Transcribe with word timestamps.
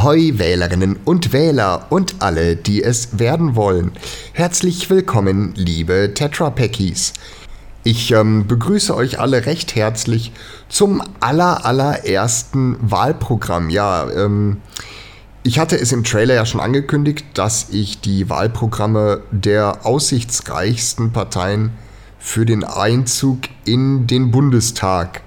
Ahoi 0.00 0.38
Wählerinnen 0.38 0.96
und 1.04 1.34
Wähler 1.34 1.88
und 1.90 2.22
alle, 2.22 2.56
die 2.56 2.82
es 2.82 3.18
werden 3.18 3.54
wollen. 3.54 3.92
Herzlich 4.32 4.88
willkommen, 4.88 5.52
liebe 5.56 6.12
Tetrapackies. 6.14 7.12
Ich 7.84 8.10
ähm, 8.12 8.46
begrüße 8.46 8.96
euch 8.96 9.20
alle 9.20 9.44
recht 9.44 9.76
herzlich 9.76 10.32
zum 10.70 11.02
aller, 11.20 11.66
allerersten 11.66 12.78
Wahlprogramm. 12.80 13.68
Ja, 13.68 14.08
ähm, 14.10 14.62
ich 15.42 15.58
hatte 15.58 15.78
es 15.78 15.92
im 15.92 16.02
Trailer 16.02 16.32
ja 16.32 16.46
schon 16.46 16.62
angekündigt, 16.62 17.26
dass 17.34 17.68
ich 17.68 18.00
die 18.00 18.30
Wahlprogramme 18.30 19.20
der 19.30 19.84
aussichtsreichsten 19.84 21.12
Parteien 21.12 21.72
für 22.18 22.46
den 22.46 22.64
Einzug 22.64 23.40
in 23.66 24.06
den 24.06 24.30
Bundestag 24.30 25.20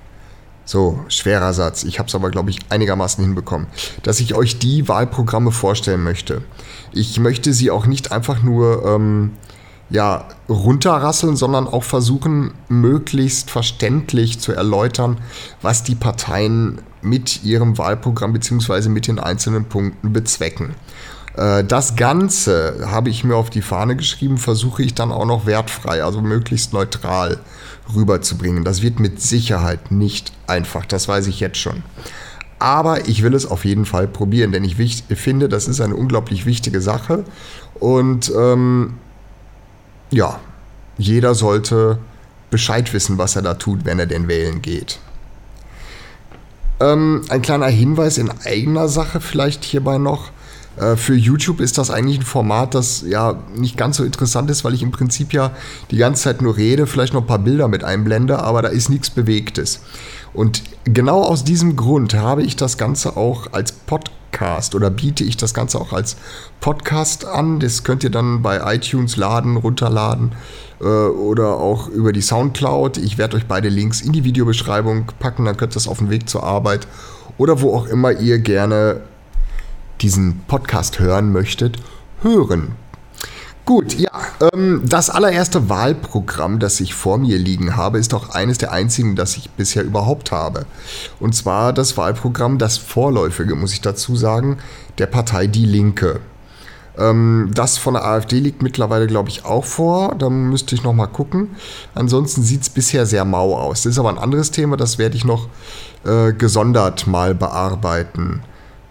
so, 0.66 1.00
schwerer 1.09 1.54
Satz. 1.54 1.84
Ich 1.84 2.00
habe 2.00 2.07
es 2.07 2.16
aber, 2.16 2.32
glaube 2.32 2.50
ich, 2.50 2.59
einigermaßen 2.70 3.23
hinbekommen. 3.23 3.68
Dass 4.04 4.20
ich 4.20 4.34
euch 4.34 4.59
die 4.59 4.88
Wahlprogramme 4.88 5.52
vorstellen 5.52 6.04
möchte. 6.04 6.41
Ich 6.94 7.20
möchte 7.20 7.54
sie 7.54 7.70
auch 7.70 7.85
nicht 7.85 8.12
einfach 8.12 8.44
nur 8.44 8.85
ähm, 8.85 9.31
ja, 9.90 10.26
runterrasseln, 10.49 11.35
sondern 11.35 11.68
auch 11.68 11.84
versuchen, 11.84 12.54
möglichst 12.70 13.52
verständlich 13.52 14.40
zu 14.40 14.54
erläutern, 14.54 15.18
was 15.62 15.84
die 15.84 15.95
Parteien 15.95 16.82
mit 17.02 17.43
ihrem 17.43 17.77
Wahlprogramm 17.77 18.34
bzw. 18.34 18.90
mit 18.90 19.07
den 19.07 19.20
einzelnen 19.20 19.66
Punkten 19.66 20.13
bezwecken. 20.13 20.76
Äh, 21.36 21.64
das 21.64 21.96
Ganze 21.96 22.88
habe 22.90 23.10
ich 23.10 23.23
mir 23.23 23.36
auf 23.36 23.50
die 23.50 23.62
Fahne 23.62 23.96
geschrieben, 23.96 24.38
versuche 24.38 24.84
ich 24.84 24.94
dann 24.94 25.12
auch 25.12 25.26
noch 25.26 25.46
wertfrei, 25.46 26.04
also 26.04 26.22
möglichst 26.22 26.74
neutral 26.74 27.40
rüberzubringen. 27.94 28.64
Das 28.64 28.82
wird 28.82 29.00
mit 29.00 29.22
Sicherheit 29.22 29.91
nicht 29.91 30.32
einfach, 30.48 30.86
das 30.86 31.08
weiß 31.08 31.27
ich 31.27 31.40
jetzt 31.40 31.58
schon. 31.58 31.84
Aber 32.60 33.08
ich 33.10 33.24
will 33.24 33.34
es 33.34 33.46
auf 33.46 33.66
jeden 33.66 33.86
Fall 33.86 34.08
probieren, 34.08 34.54
denn 34.54 34.64
ich 34.64 34.76
finde, 34.76 35.50
das 35.50 35.68
ist 35.68 35.82
eine 35.82 35.96
unglaublich 35.96 36.46
wichtige 36.46 36.80
Sache. 36.80 37.26
Und 37.80 38.32
ähm, 38.38 38.94
ja, 40.12 40.40
jeder 40.98 41.35
sollte 41.35 41.98
Bescheid 42.50 42.94
wissen, 42.94 43.18
was 43.18 43.35
er 43.35 43.41
da 43.41 43.55
tut, 43.55 43.84
wenn 43.84 44.00
er 44.00 44.05
denn 44.05 44.27
wählen 44.27 44.62
geht. 44.62 45.00
Ähm, 46.79 47.24
ein 47.29 47.41
kleiner 47.41 47.68
Hinweis 47.68 48.18
in 48.18 48.32
eigener 48.46 48.88
Sache 48.88 49.20
vielleicht 49.20 49.66
hierbei 49.66 49.98
noch. 49.98 50.32
Äh, 50.77 50.96
für 50.96 51.16
YouTube 51.16 51.60
ist 51.60 51.77
das 51.77 51.90
eigentlich 51.90 52.20
ein 52.20 52.26
Format, 52.26 52.76
das 52.76 53.04
ja 53.07 53.35
nicht 53.55 53.77
ganz 53.77 53.98
so 53.98 54.04
interessant 54.04 54.49
ist, 54.49 54.63
weil 54.63 54.74
ich 54.74 54.82
im 54.82 54.91
Prinzip 54.91 55.34
ja 55.34 55.52
die 55.91 55.98
ganze 55.98 56.24
Zeit 56.24 56.41
nur 56.41 56.57
rede, 56.57 56.88
vielleicht 56.88 57.13
noch 57.13 57.21
ein 57.21 57.27
paar 57.27 57.40
Bilder 57.40 57.68
mit 57.68 57.84
einblende, 57.84 58.40
aber 58.40 58.62
da 58.62 58.70
ist 58.70 58.90
nichts 58.90 59.10
Bewegtes. 59.10 59.82
Und 60.34 60.63
genau 60.84 61.21
aus 61.21 61.44
diesem 61.44 61.76
Grund 61.76 62.16
habe 62.16 62.44
ich 62.44 62.55
das 62.55 62.77
Ganze 62.77 63.18
auch 63.18 63.54
als 63.54 63.71
Podcast 63.71 64.74
oder 64.74 64.90
biete 64.90 65.24
ich 65.24 65.38
das 65.38 65.53
Ganze 65.53 65.79
auch 65.79 65.94
als 65.94 66.18
Podcast 66.59 67.25
an. 67.25 67.59
Das 67.59 67.84
könnt 67.84 68.03
ihr 68.03 68.09
dann 68.09 68.41
bei 68.41 68.75
iTunes 68.75 69.16
laden, 69.16 69.57
runterladen 69.57 70.31
äh, 70.81 70.85
oder 70.85 71.57
auch 71.57 71.88
über 71.88 72.12
die 72.12 72.22
Soundcloud. 72.22 72.97
Ich 72.97 73.19
werde 73.19 73.38
euch 73.38 73.46
beide 73.46 73.69
Links 73.69 74.01
in 74.01 74.12
die 74.12 74.24
Videobeschreibung 74.24 75.12
packen, 75.19 75.46
dann 75.46 75.56
könnt 75.56 75.74
ihr 75.74 75.75
das 75.75 75.88
auf 75.88 76.00
dem 76.00 76.09
Weg 76.09 76.28
zur 76.28 76.44
Arbeit 76.44 76.88
oder 77.38 77.62
wo 77.62 77.75
auch 77.75 77.85
immer 77.88 78.12
ihr 78.12 78.40
gerne 78.40 79.01
diesen 80.02 80.41
Podcast 80.47 81.00
hören 81.00 81.31
möchtet, 81.31 81.78
hören. 82.22 82.75
Gut, 83.66 83.97
ja, 83.97 84.12
ähm, 84.53 84.81
das 84.84 85.09
allererste 85.09 85.69
Wahlprogramm, 85.69 86.59
das 86.59 86.81
ich 86.81 86.94
vor 86.94 87.18
mir 87.18 87.38
liegen 87.38 87.78
habe, 87.78 87.97
ist 87.97 88.13
auch 88.13 88.31
eines 88.31 88.58
der 88.58 88.74
einzigen, 88.74 89.16
das 89.16 89.38
ich 89.38 89.50
bisher 89.52 89.85
überhaupt 89.85 90.34
habe. 90.34 90.66
Und 91.22 91.34
zwar 91.34 91.72
das 91.72 91.96
Wahlprogramm, 91.96 92.58
das 92.58 92.78
vorläufige, 92.78 93.56
muss 93.56 93.72
ich 93.72 93.80
dazu 93.80 94.18
sagen, 94.18 94.58
der 94.97 95.06
Partei 95.06 95.47
Die 95.47 95.66
Linke. 95.66 96.19
Ähm, 96.97 97.52
das 97.53 97.78
von 97.78 97.94
der 97.94 98.03
AfD 98.03 98.40
liegt 98.40 98.62
mittlerweile, 98.62 99.07
glaube 99.07 99.30
ich, 99.30 99.46
auch 99.46 99.63
vor. 99.63 100.16
Da 100.16 100.30
müsste 100.30 100.75
ich 100.75 100.84
noch 100.84 100.94
mal 100.94 101.07
gucken. 101.07 101.56
Ansonsten 101.96 102.44
sieht 102.44 102.63
es 102.63 102.69
bisher 102.69 103.06
sehr 103.06 103.23
mau 103.23 103.56
aus. 103.56 103.84
Das 103.84 103.94
ist 103.94 104.00
aber 104.00 104.09
ein 104.09 104.19
anderes 104.19 104.51
Thema, 104.51 104.75
das 104.75 104.97
werde 104.97 105.16
ich 105.16 105.23
noch 105.23 105.47
äh, 106.03 106.34
gesondert 106.34 107.07
mal 107.07 107.34
bearbeiten 107.34 108.41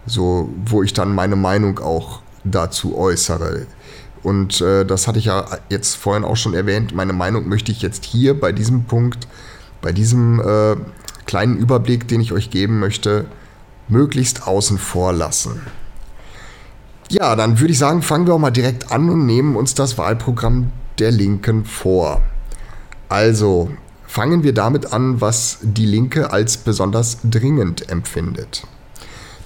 so, 0.05 0.49
wo 0.65 0.83
ich 0.83 0.93
dann 0.93 1.13
meine 1.13 1.35
Meinung 1.35 1.79
auch 1.79 2.21
dazu 2.43 2.97
äußere. 2.97 3.67
Und 4.21 4.61
äh, 4.61 4.85
das 4.85 5.07
hatte 5.07 5.19
ich 5.19 5.25
ja 5.25 5.45
jetzt 5.69 5.95
vorhin 5.95 6.23
auch 6.23 6.37
schon 6.37 6.53
erwähnt. 6.53 6.95
Meine 6.95 7.13
Meinung 7.13 7.47
möchte 7.47 7.71
ich 7.71 7.81
jetzt 7.81 8.05
hier 8.05 8.39
bei 8.39 8.51
diesem 8.51 8.85
Punkt, 8.85 9.27
bei 9.81 9.91
diesem 9.91 10.39
äh, 10.39 10.75
kleinen 11.25 11.57
Überblick, 11.57 12.07
den 12.07 12.21
ich 12.21 12.31
euch 12.31 12.49
geben 12.49 12.79
möchte, 12.79 13.25
möglichst 13.89 14.47
außen 14.47 14.77
vor 14.77 15.13
lassen. 15.13 15.61
Ja, 17.09 17.35
dann 17.35 17.59
würde 17.59 17.73
ich 17.73 17.79
sagen, 17.79 18.01
fangen 18.01 18.27
wir 18.27 18.33
auch 18.33 18.39
mal 18.39 18.51
direkt 18.51 18.91
an 18.91 19.09
und 19.09 19.25
nehmen 19.25 19.55
uns 19.55 19.75
das 19.75 19.97
Wahlprogramm 19.97 20.71
der 20.99 21.11
Linken 21.11 21.65
vor. 21.65 22.21
Also, 23.09 23.69
fangen 24.07 24.43
wir 24.43 24.53
damit 24.53 24.93
an, 24.93 25.21
was 25.21 25.59
die 25.61 25.85
Linke 25.85 26.31
als 26.31 26.57
besonders 26.57 27.17
dringend 27.23 27.89
empfindet. 27.89 28.65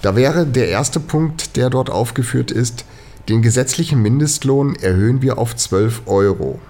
Da 0.02 0.14
wäre 0.14 0.46
der 0.46 0.68
erste 0.68 1.00
Punkt, 1.00 1.56
der 1.56 1.70
dort 1.70 1.90
aufgeführt 1.90 2.50
ist, 2.50 2.84
den 3.28 3.42
gesetzlichen 3.42 4.00
Mindestlohn 4.00 4.74
erhöhen 4.76 5.20
wir 5.22 5.38
auf 5.38 5.54
12 5.54 6.02
Euro. 6.06 6.60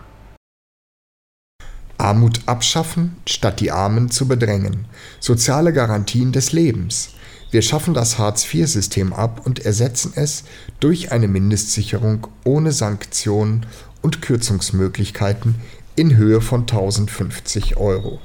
Armut 1.99 2.43
abschaffen, 2.47 3.17
statt 3.27 3.61
die 3.61 3.71
Armen 3.71 4.11
zu 4.11 4.27
bedrängen. 4.27 4.87
Soziale 5.21 5.72
Garantien 5.72 6.33
des 6.33 6.53
Lebens. 6.53 7.11
Wir 7.50 7.62
schaffen 7.62 7.94
das 7.94 8.19
Hartz-IV-System 8.19 9.12
ab 9.12 9.43
und 9.44 9.65
ersetzen 9.65 10.12
es 10.15 10.44
durch 10.81 11.12
eine 11.12 11.28
Mindestsicherung 11.28 12.27
ohne 12.44 12.72
Sanktionen 12.72 13.67
und 14.03 14.22
Kürzungsmöglichkeiten 14.22 15.56
in 15.97 16.17
Höhe 16.17 16.41
von 16.41 16.62
1050 16.62 17.77
Euro. 17.77 18.21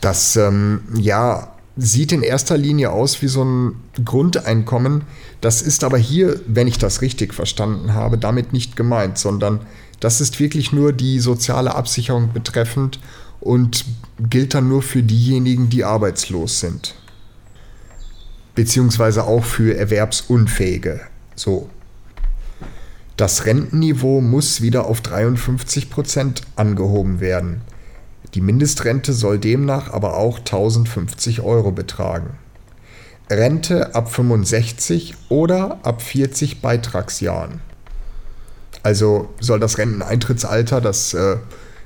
Das 0.00 0.36
ähm, 0.36 0.82
ja 0.96 1.53
sieht 1.76 2.12
in 2.12 2.22
erster 2.22 2.56
Linie 2.56 2.90
aus 2.90 3.20
wie 3.20 3.28
so 3.28 3.44
ein 3.44 3.74
Grundeinkommen. 4.04 5.02
Das 5.40 5.60
ist 5.62 5.82
aber 5.82 5.98
hier, 5.98 6.40
wenn 6.46 6.68
ich 6.68 6.78
das 6.78 7.02
richtig 7.02 7.34
verstanden 7.34 7.94
habe, 7.94 8.16
damit 8.16 8.52
nicht 8.52 8.76
gemeint, 8.76 9.18
sondern 9.18 9.60
das 10.00 10.20
ist 10.20 10.38
wirklich 10.38 10.72
nur 10.72 10.92
die 10.92 11.18
soziale 11.18 11.74
Absicherung 11.74 12.32
betreffend 12.32 13.00
und 13.40 13.84
gilt 14.18 14.54
dann 14.54 14.68
nur 14.68 14.82
für 14.82 15.02
diejenigen, 15.02 15.68
die 15.68 15.84
arbeitslos 15.84 16.60
sind. 16.60 16.94
Beziehungsweise 18.54 19.24
auch 19.24 19.44
für 19.44 19.76
Erwerbsunfähige. 19.76 21.00
So. 21.34 21.68
Das 23.16 23.46
Rentenniveau 23.46 24.20
muss 24.20 24.60
wieder 24.60 24.86
auf 24.86 25.00
53 25.00 25.90
Prozent 25.90 26.42
angehoben 26.56 27.20
werden. 27.20 27.62
Die 28.34 28.40
Mindestrente 28.40 29.12
soll 29.12 29.38
demnach 29.38 29.92
aber 29.92 30.16
auch 30.16 30.38
1050 30.38 31.42
Euro 31.42 31.70
betragen. 31.70 32.30
Rente 33.30 33.94
ab 33.94 34.12
65 34.12 35.14
oder 35.28 35.78
ab 35.84 36.02
40 36.02 36.60
Beitragsjahren. 36.60 37.60
Also 38.82 39.30
soll 39.40 39.60
das 39.60 39.78
Renteneintrittsalter, 39.78 40.80
das 40.80 41.14
äh, 41.14 41.36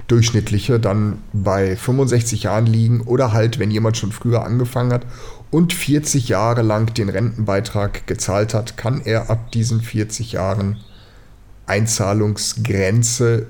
durchschnittliche, 0.09 0.81
dann 0.81 1.19
bei 1.33 1.77
65 1.77 2.45
Jahren 2.45 2.67
liegen 2.67 3.03
oder 3.03 3.33
halt, 3.33 3.59
wenn 3.59 3.71
jemand 3.71 3.99
schon 3.99 4.11
früher 4.11 4.45
angefangen 4.45 4.93
hat 4.93 5.07
und 5.51 5.75
40 5.75 6.29
Jahre 6.29 6.63
lang 6.63 6.93
den 6.95 7.11
Rentenbeitrag 7.11 8.07
gezahlt 8.07 8.55
hat, 8.55 8.77
kann 8.77 9.03
er 9.05 9.31
ab 9.31 9.53
diesen 9.53 9.81
40 9.83 10.33
Jahren 10.33 10.79
Einzahlungsgrenze 11.67 13.47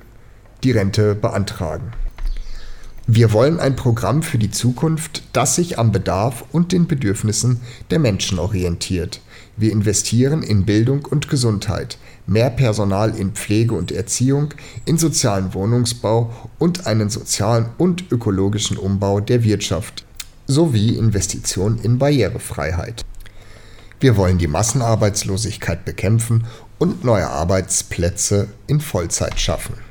die 0.64 0.72
Rente 0.72 1.14
beantragen. 1.14 1.92
Wir 3.10 3.32
wollen 3.32 3.58
ein 3.58 3.74
Programm 3.74 4.22
für 4.22 4.36
die 4.36 4.50
Zukunft, 4.50 5.22
das 5.32 5.54
sich 5.54 5.78
am 5.78 5.92
Bedarf 5.92 6.44
und 6.52 6.72
den 6.72 6.86
Bedürfnissen 6.86 7.62
der 7.88 7.98
Menschen 7.98 8.38
orientiert. 8.38 9.22
Wir 9.56 9.72
investieren 9.72 10.42
in 10.42 10.66
Bildung 10.66 11.06
und 11.06 11.30
Gesundheit, 11.30 11.96
mehr 12.26 12.50
Personal 12.50 13.16
in 13.16 13.32
Pflege 13.32 13.74
und 13.74 13.92
Erziehung, 13.92 14.52
in 14.84 14.98
sozialen 14.98 15.54
Wohnungsbau 15.54 16.50
und 16.58 16.86
einen 16.86 17.08
sozialen 17.08 17.70
und 17.78 18.12
ökologischen 18.12 18.76
Umbau 18.76 19.20
der 19.20 19.42
Wirtschaft 19.42 20.04
sowie 20.46 20.94
Investitionen 20.94 21.78
in 21.78 21.98
Barrierefreiheit. 21.98 23.06
Wir 24.00 24.18
wollen 24.18 24.36
die 24.36 24.48
Massenarbeitslosigkeit 24.48 25.86
bekämpfen 25.86 26.44
und 26.76 27.04
neue 27.04 27.30
Arbeitsplätze 27.30 28.48
in 28.66 28.82
Vollzeit 28.82 29.40
schaffen. 29.40 29.87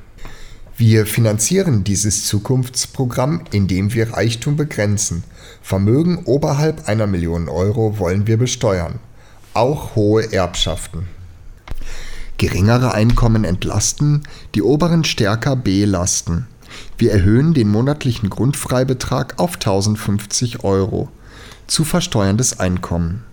Wir 0.80 1.08
finanzieren 1.08 1.84
dieses 1.84 2.26
Zukunftsprogramm, 2.26 3.42
indem 3.52 3.96
wir 3.96 4.14
Reichtum 4.14 4.58
begrenzen. 4.58 5.24
Vermögen 5.64 6.20
oberhalb 6.26 6.88
einer 6.88 7.08
Million 7.08 7.50
Euro 7.50 7.98
wollen 7.98 8.28
wir 8.28 8.38
besteuern. 8.38 9.00
Auch 9.56 9.96
hohe 9.96 10.32
Erbschaften. 10.32 11.08
Geringere 12.38 12.94
Einkommen 12.94 13.44
entlasten, 13.44 14.22
die 14.54 14.62
oberen 14.62 15.04
stärker 15.04 15.56
belasten. 15.56 16.46
Wir 17.00 17.12
erhöhen 17.12 17.56
den 17.56 17.70
monatlichen 17.70 18.30
Grundfreibetrag 18.30 19.40
auf 19.40 19.56
1050 19.56 20.64
Euro. 20.64 21.10
Zu 21.66 21.86
versteuerndes 21.86 22.60
Einkommen. 22.60 23.24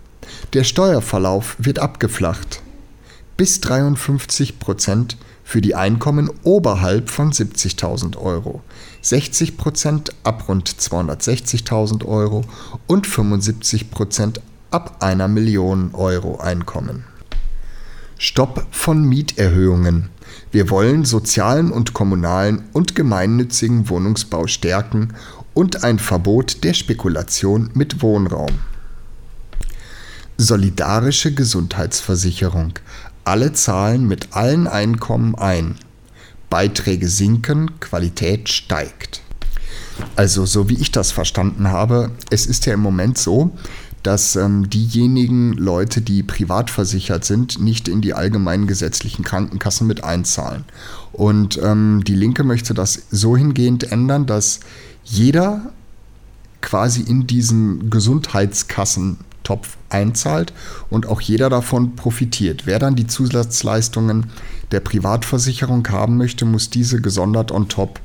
Der 0.55 0.65
Steuerverlauf 0.65 1.57
wird 1.59 1.79
abgeflacht. 1.79 2.63
Bis 3.37 3.61
53 3.61 4.59
Prozent 4.59 5.19
für 5.45 5.61
die 5.61 5.75
Einkommen 5.75 6.31
oberhalb 6.43 7.11
von 7.11 7.31
70.000 7.31 8.17
Euro, 8.17 8.63
60 9.03 9.57
Prozent 9.57 10.11
ab 10.25 10.49
rund 10.49 10.69
260.000 10.69 12.05
Euro 12.07 12.43
und 12.87 13.07
75 13.07 13.91
Prozent 13.91 14.41
ab 14.71 14.97
einer 15.01 15.29
Million 15.29 15.95
Euro 15.95 16.41
Einkommen. 16.41 17.05
Stopp 18.19 18.67
von 18.71 19.05
Mieterhöhungen. 19.05 20.09
Wir 20.51 20.71
wollen 20.71 21.05
sozialen 21.05 21.71
und 21.71 21.93
kommunalen 21.93 22.65
und 22.73 22.95
gemeinnützigen 22.95 23.89
Wohnungsbau 23.89 24.47
stärken 24.47 25.13
und 25.53 25.85
ein 25.85 25.99
Verbot 25.99 26.65
der 26.65 26.75
Spekulation 26.75 27.71
mit 27.75 28.03
Wohnraum. 28.03 28.53
Solidarische 30.37 31.33
Gesundheitsversicherung. 31.33 32.73
Alle 33.25 33.53
zahlen 33.53 34.07
mit 34.07 34.35
allen 34.35 34.67
Einkommen 34.67 35.35
ein. 35.35 35.77
Beiträge 36.51 37.09
sinken, 37.09 37.81
Qualität 37.81 38.49
steigt. 38.49 39.23
Also 40.15 40.45
so 40.45 40.69
wie 40.69 40.75
ich 40.75 40.93
das 40.93 41.11
verstanden 41.11 41.69
habe, 41.69 42.11
es 42.31 42.47
ist 42.47 42.67
ja 42.67 42.75
im 42.75 42.81
Moment 42.81 43.17
so, 43.17 43.53
dass 44.03 44.37
ähm, 44.37 44.69
diejenigen 44.69 45.55
Leute, 45.55 46.03
die 46.03 46.23
privat 46.23 46.71
versichert 46.71 47.25
sind, 47.25 47.61
nicht 47.61 47.89
in 47.89 48.03
die 48.03 48.13
allgemeinen 48.13 48.67
gesetzlichen 48.67 49.25
Krankenkassen 49.25 49.87
mit 49.87 50.05
einzahlen. 50.05 50.65
Und 51.13 51.59
ähm, 51.63 52.03
die 52.07 52.15
Linke 52.15 52.45
möchte 52.45 52.75
das 52.75 53.05
so 53.11 53.37
hingehend 53.37 53.91
ändern, 53.91 54.27
dass 54.27 54.61
jeder 55.03 55.73
quasi 56.61 57.01
in 57.01 57.27
diesen 57.27 57.89
Gesundheitskassentopf 59.45 59.77
einzahlt 59.91 60.53
und 60.91 61.07
auch 61.07 61.21
jeder 61.21 61.51
davon 61.51 61.95
profitiert. 61.97 62.67
Wer 62.67 62.79
dann 62.79 62.97
die 62.97 63.07
Zusatzleistungen 63.07 64.27
der 64.73 64.81
Privatversicherung 64.81 65.87
haben 65.89 66.17
möchte, 66.17 66.45
muss 66.45 66.71
diese 66.71 67.01
gesondert 67.01 67.53
on 67.53 67.69
top, 67.69 68.01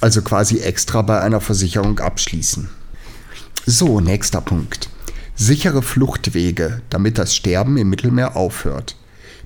also 0.00 0.20
quasi 0.22 0.58
extra 0.58 1.02
bei 1.02 1.20
einer 1.20 1.40
Versicherung 1.40 2.00
abschließen. 2.00 2.68
So, 3.64 4.00
nächster 4.00 4.40
Punkt. 4.40 4.90
Sichere 5.34 5.82
Fluchtwege, 5.82 6.82
damit 6.90 7.16
das 7.16 7.34
Sterben 7.34 7.76
im 7.76 7.88
Mittelmeer 7.88 8.36
aufhört. 8.36 8.96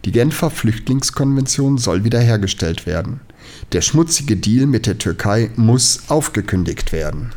Die 0.05 0.13
Genfer 0.13 0.51
Flüchtlingskonvention 0.51 1.79
soll 1.79 2.05
wiederhergestellt 2.05 2.87
werden. 2.87 3.21
Der 3.73 3.83
schmutzige 3.83 4.37
Deal 4.37 4.67
mit 4.67 4.87
der 4.87 4.99
Türkei 4.99 5.51
muss 5.57 6.01
aufgekündigt 6.09 6.93
werden. 6.93 7.33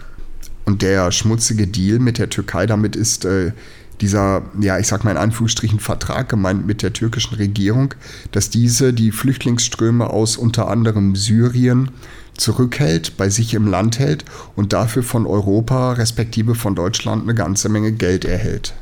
Und 0.69 0.83
der 0.83 1.11
schmutzige 1.11 1.65
Deal 1.65 1.97
mit 1.97 2.19
der 2.19 2.29
Türkei, 2.29 2.67
damit 2.67 2.95
ist 2.95 3.25
äh, 3.25 3.53
dieser, 4.01 4.43
ja, 4.59 4.79
ich 4.79 4.87
sag 4.87 5.03
mal 5.03 5.11
in 5.11 5.17
Anführungsstrichen 5.17 5.79
Vertrag 5.79 6.29
gemeint 6.29 6.65
mit 6.65 6.81
der 6.81 6.93
türkischen 6.93 7.35
Regierung, 7.35 7.93
dass 8.31 8.49
diese 8.49 8.93
die 8.93 9.11
Flüchtlingsströme 9.11 10.09
aus 10.09 10.37
unter 10.37 10.69
anderem 10.69 11.15
Syrien 11.15 11.91
zurückhält, 12.35 13.17
bei 13.17 13.29
sich 13.29 13.53
im 13.53 13.67
Land 13.67 13.99
hält 13.99 14.25
und 14.55 14.73
dafür 14.73 15.03
von 15.03 15.25
Europa 15.25 15.93
respektive 15.93 16.55
von 16.55 16.75
Deutschland 16.75 17.23
eine 17.23 17.35
ganze 17.35 17.69
Menge 17.69 17.91
Geld 17.91 18.25
erhält. 18.25 18.73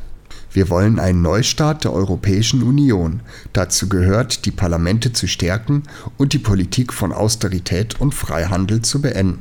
Wir 0.52 0.70
wollen 0.70 1.00
einen 1.00 1.22
Neustart 1.22 1.84
der 1.84 1.94
Europäischen 1.94 2.64
Union. 2.64 3.20
Dazu 3.54 3.90
gehört, 3.90 4.46
die 4.46 4.52
Parlamente 4.52 5.14
zu 5.14 5.28
stärken 5.28 5.84
und 6.18 6.34
die 6.34 6.40
Politik 6.40 6.94
von 6.94 7.12
Austerität 7.12 8.00
und 8.00 8.14
Freihandel 8.14 8.82
zu 8.82 9.02
beenden. 9.02 9.40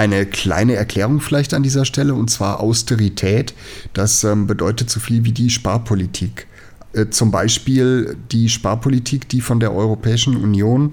Eine 0.00 0.24
kleine 0.24 0.76
Erklärung 0.76 1.20
vielleicht 1.20 1.52
an 1.52 1.62
dieser 1.62 1.84
Stelle, 1.84 2.14
und 2.14 2.30
zwar 2.30 2.60
Austerität. 2.60 3.52
Das 3.92 4.24
ähm, 4.24 4.46
bedeutet 4.46 4.88
so 4.88 4.98
viel 4.98 5.24
wie 5.24 5.32
die 5.32 5.50
Sparpolitik. 5.50 6.46
Äh, 6.94 7.10
zum 7.10 7.30
Beispiel 7.30 8.16
die 8.32 8.48
Sparpolitik, 8.48 9.28
die 9.28 9.42
von 9.42 9.60
der 9.60 9.74
Europäischen 9.74 10.38
Union 10.38 10.92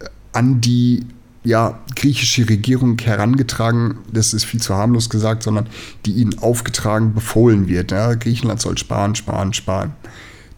äh, 0.00 0.04
an 0.34 0.60
die 0.60 1.06
ja, 1.44 1.80
griechische 1.96 2.46
Regierung 2.46 2.98
herangetragen, 2.98 4.00
das 4.12 4.34
ist 4.34 4.44
viel 4.44 4.60
zu 4.60 4.74
harmlos 4.74 5.08
gesagt, 5.08 5.44
sondern 5.44 5.66
die 6.04 6.12
ihnen 6.12 6.38
aufgetragen, 6.38 7.14
befohlen 7.14 7.68
wird. 7.68 7.90
Ja, 7.90 8.12
Griechenland 8.12 8.60
soll 8.60 8.76
sparen, 8.76 9.14
sparen, 9.14 9.54
sparen. 9.54 9.92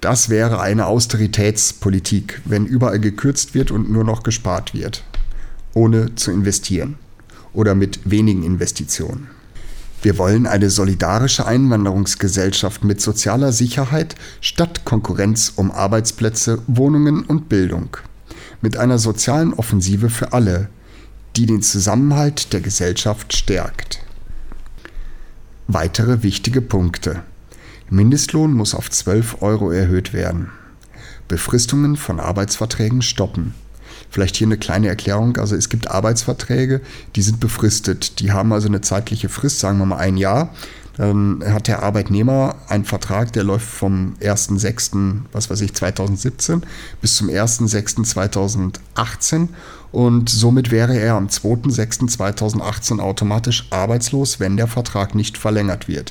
Das 0.01 0.31
wäre 0.31 0.61
eine 0.61 0.87
Austeritätspolitik, 0.87 2.43
wenn 2.45 2.67
überall 2.67 2.99
gekürzt 2.99 3.55
wird 3.55 3.71
und 3.71 3.89
nur 3.89 4.03
noch 4.03 4.25
gespart 4.25 4.75
wird, 4.75 5.05
ohne 5.75 6.17
zu 6.17 6.33
investieren 6.33 6.97
oder 7.55 7.75
mit 7.75 8.01
wenigen 8.05 8.43
Investitionen. 8.43 9.29
Wir 10.03 10.19
wollen 10.19 10.47
eine 10.47 10.69
solidarische 10.69 11.47
Einwanderungsgesellschaft 11.47 12.85
mit 12.85 13.01
sozialer 13.01 13.53
Sicherheit 13.53 14.17
statt 14.43 14.85
Konkurrenz 14.85 15.55
um 15.57 15.71
Arbeitsplätze, 15.71 16.61
Wohnungen 16.67 17.23
und 17.25 17.49
Bildung 17.49 17.97
mit 18.65 18.77
einer 18.79 18.99
sozialen 18.99 19.53
Offensive 19.53 20.11
für 20.11 20.33
alle, 20.33 20.69
die 21.37 21.47
den 21.47 21.63
Zusammenhalt 21.63 22.53
der 22.53 22.61
Gesellschaft 22.61 23.37
stärkt. 23.37 24.01
Weitere 25.69 26.23
wichtige 26.23 26.63
Punkte. 26.63 27.23
Mindestlohn 27.91 28.55
muss 28.55 28.75
auf 28.75 28.91
12 28.91 29.43
Euro 29.43 29.71
erhöht 29.71 30.13
werden. 30.13 30.51
Befristungen 31.29 31.97
von 31.97 32.21
Arbeitsverträgen 32.21 33.03
stoppen. 33.03 33.55
Vielleicht 34.15 34.37
hier 34.37 34.47
eine 34.47 34.59
kleine 34.59 34.87
Erklärung. 34.87 35.37
Also 35.39 35.57
es 35.57 35.69
gibt 35.69 35.91
Arbeitsverträge, 35.91 36.81
die 37.17 37.23
sind 37.23 37.41
befristet. 37.41 38.21
Die 38.21 38.31
haben 38.31 38.53
also 38.53 38.69
eine 38.69 38.81
zeitliche 38.81 39.29
Frist, 39.29 39.59
sagen 39.59 39.79
wir 39.79 39.87
mal 39.87 39.97
ein 39.97 40.17
Jahr. 40.17 40.55
Dann 40.97 41.43
hat 41.45 41.67
der 41.67 41.83
Arbeitnehmer 41.83 42.55
einen 42.69 42.85
Vertrag, 42.85 43.33
der 43.33 43.43
läuft 43.43 43.67
vom 43.67 44.15
1.6., 44.21 45.23
was 45.33 45.51
weiß 45.51 45.63
ich, 45.63 45.75
2017 45.75 46.63
bis 47.01 47.17
zum 47.17 47.29
1.6.2018 47.29 49.49
und 49.95 50.29
somit 50.29 50.73
wäre 50.73 50.99
er 50.99 51.15
am 51.15 51.29
2.6.2018 51.29 52.99
automatisch 52.99 53.69
arbeitslos, 53.71 54.41
wenn 54.41 54.57
der 54.57 54.67
Vertrag 54.67 55.15
nicht 55.15 55.39
verlängert 55.39 55.87
wird. 55.87 56.11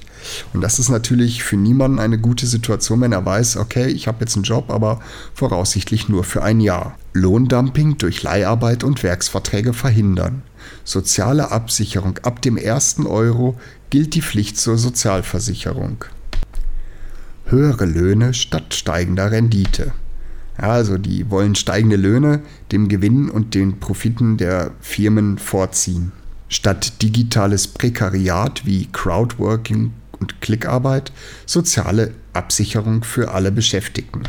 Und 0.54 0.62
das 0.62 0.80
ist 0.80 0.88
natürlich 0.88 1.44
für 1.44 1.58
niemanden 1.58 2.00
eine 2.00 2.18
gute 2.18 2.48
Situation, 2.48 3.02
wenn 3.02 3.12
er 3.12 3.26
weiß, 3.26 3.58
okay, 3.58 3.88
ich 3.88 4.08
habe 4.08 4.20
jetzt 4.22 4.36
einen 4.38 4.46
Job, 4.46 4.70
aber 4.70 5.02
voraussichtlich 5.34 6.08
nur 6.08 6.24
für 6.24 6.44
ein 6.44 6.62
Jahr. 6.62 6.98
Lohndumping 7.12 7.98
durch 7.98 8.24
Leiharbeit 8.24 8.86
und 8.86 9.04
Werksverträge 9.04 9.74
verhindern. 9.74 10.44
Soziale 10.86 11.52
Absicherung 11.52 12.20
ab 12.24 12.42
dem 12.42 12.56
ersten 12.56 13.06
Euro 13.06 13.60
gilt 13.90 14.16
die 14.16 14.22
Pflicht 14.22 14.58
zur 14.58 14.78
Sozialversicherung. 14.78 16.06
Höhere 17.48 17.86
Löhne 17.86 18.34
statt 18.34 18.74
steigender 18.74 19.30
Rendite. 19.30 19.92
Ja, 20.64 20.70
also 20.70 20.98
die 20.98 21.30
wollen 21.30 21.56
steigende 21.56 21.98
Löhne 21.98 22.40
dem 22.72 22.88
Gewinn 22.88 23.30
und 23.30 23.54
den 23.54 23.82
Profiten 23.82 24.38
der 24.38 24.72
Firmen 24.80 25.38
vorziehen. 25.38 26.14
Statt 26.48 27.02
digitales 27.02 27.68
Prekariat 27.68 28.66
wie 28.66 28.88
Crowdworking 28.94 29.92
und 30.22 30.40
Klickarbeit 30.40 31.12
soziale 31.46 32.14
Absicherung 32.32 33.04
für 33.04 33.32
alle 33.32 33.52
Beschäftigten 33.52 34.24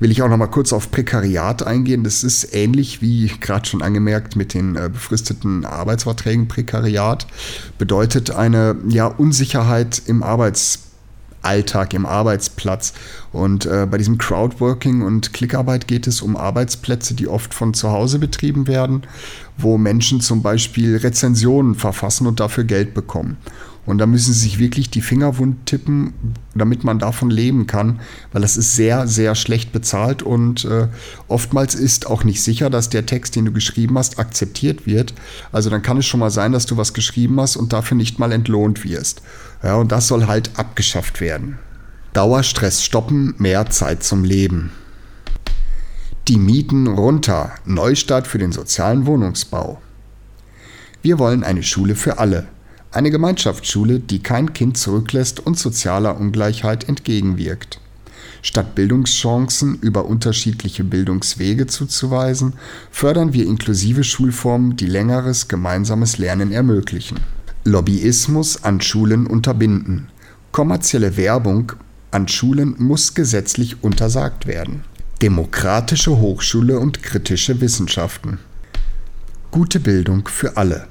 will 0.00 0.10
ich 0.10 0.22
auch 0.22 0.28
noch 0.28 0.36
mal 0.36 0.48
kurz 0.48 0.72
auf 0.72 0.90
Prekariat 0.90 1.66
eingehen. 1.66 2.04
Das 2.04 2.24
ist 2.24 2.52
ähnlich 2.52 3.00
wie 3.00 3.30
gerade 3.40 3.66
schon 3.66 3.80
angemerkt 3.80 4.36
mit 4.36 4.52
den 4.52 4.76
äh, 4.76 4.90
befristeten 4.92 5.64
Arbeitsverträgen. 5.64 6.48
Prekariat 6.48 7.26
bedeutet 7.78 8.30
eine 8.30 8.76
ja, 8.88 9.06
Unsicherheit 9.06 10.02
im 10.06 10.22
Arbeitsalltag, 11.44 11.94
im 11.94 12.06
Arbeitsplatz. 12.06 12.92
Und 13.32 13.66
äh, 13.66 13.86
bei 13.90 13.98
diesem 13.98 14.18
Crowdworking 14.18 15.02
und 15.02 15.32
Klickarbeit 15.32 15.86
geht 15.86 16.06
es 16.06 16.22
um 16.22 16.36
Arbeitsplätze, 16.36 17.14
die 17.14 17.28
oft 17.28 17.54
von 17.54 17.74
zu 17.74 17.90
Hause 17.90 18.18
betrieben 18.18 18.66
werden, 18.66 19.02
wo 19.56 19.78
Menschen 19.78 20.20
zum 20.20 20.42
Beispiel 20.42 20.96
Rezensionen 20.96 21.74
verfassen 21.74 22.26
und 22.26 22.40
dafür 22.40 22.64
Geld 22.64 22.94
bekommen. 22.94 23.36
Und 23.86 23.98
da 23.98 24.06
müssen 24.06 24.32
sie 24.32 24.40
sich 24.40 24.58
wirklich 24.58 24.88
die 24.88 25.02
Finger 25.02 25.38
wund 25.38 25.66
tippen, 25.66 26.14
damit 26.54 26.84
man 26.84 26.98
davon 26.98 27.30
leben 27.30 27.66
kann, 27.66 28.00
weil 28.32 28.40
das 28.40 28.56
ist 28.56 28.74
sehr, 28.74 29.06
sehr 29.06 29.34
schlecht 29.34 29.72
bezahlt 29.72 30.22
und 30.22 30.64
äh, 30.64 30.88
oftmals 31.28 31.74
ist 31.74 32.06
auch 32.06 32.24
nicht 32.24 32.42
sicher, 32.42 32.70
dass 32.70 32.88
der 32.88 33.04
Text, 33.04 33.36
den 33.36 33.44
du 33.44 33.52
geschrieben 33.52 33.98
hast, 33.98 34.18
akzeptiert 34.18 34.86
wird. 34.86 35.12
Also 35.52 35.68
dann 35.68 35.82
kann 35.82 35.98
es 35.98 36.06
schon 36.06 36.20
mal 36.20 36.30
sein, 36.30 36.52
dass 36.52 36.66
du 36.66 36.76
was 36.76 36.94
geschrieben 36.94 37.38
hast 37.40 37.56
und 37.56 37.72
dafür 37.72 37.96
nicht 37.96 38.18
mal 38.18 38.32
entlohnt 38.32 38.84
wirst. 38.84 39.22
Ja, 39.62 39.76
und 39.76 39.92
das 39.92 40.08
soll 40.08 40.26
halt 40.26 40.50
abgeschafft 40.56 41.20
werden. 41.20 41.58
Dauerstress 42.14 42.82
stoppen, 42.82 43.34
mehr 43.38 43.68
Zeit 43.70 44.02
zum 44.02 44.24
Leben. 44.24 44.72
Die 46.28 46.38
Mieten 46.38 46.86
runter, 46.86 47.52
Neustart 47.66 48.26
für 48.26 48.38
den 48.38 48.52
sozialen 48.52 49.04
Wohnungsbau. 49.04 49.82
Wir 51.02 51.18
wollen 51.18 51.44
eine 51.44 51.62
Schule 51.62 51.96
für 51.96 52.18
alle. 52.18 52.46
Eine 52.94 53.10
Gemeinschaftsschule, 53.10 53.98
die 53.98 54.20
kein 54.20 54.52
Kind 54.52 54.78
zurücklässt 54.78 55.40
und 55.44 55.58
sozialer 55.58 56.16
Ungleichheit 56.16 56.88
entgegenwirkt. 56.88 57.80
Statt 58.40 58.76
Bildungschancen 58.76 59.80
über 59.80 60.04
unterschiedliche 60.04 60.84
Bildungswege 60.84 61.66
zuzuweisen, 61.66 62.52
fördern 62.92 63.32
wir 63.32 63.46
inklusive 63.46 64.04
Schulformen, 64.04 64.76
die 64.76 64.86
längeres 64.86 65.48
gemeinsames 65.48 66.18
Lernen 66.18 66.52
ermöglichen. 66.52 67.18
Lobbyismus 67.64 68.62
an 68.62 68.80
Schulen 68.80 69.26
unterbinden. 69.26 70.06
Kommerzielle 70.52 71.16
Werbung 71.16 71.72
an 72.12 72.28
Schulen 72.28 72.76
muss 72.78 73.14
gesetzlich 73.14 73.82
untersagt 73.82 74.46
werden. 74.46 74.84
Demokratische 75.20 76.16
Hochschule 76.20 76.78
und 76.78 77.02
kritische 77.02 77.60
Wissenschaften. 77.60 78.38
Gute 79.50 79.80
Bildung 79.80 80.28
für 80.28 80.56
alle. 80.56 80.86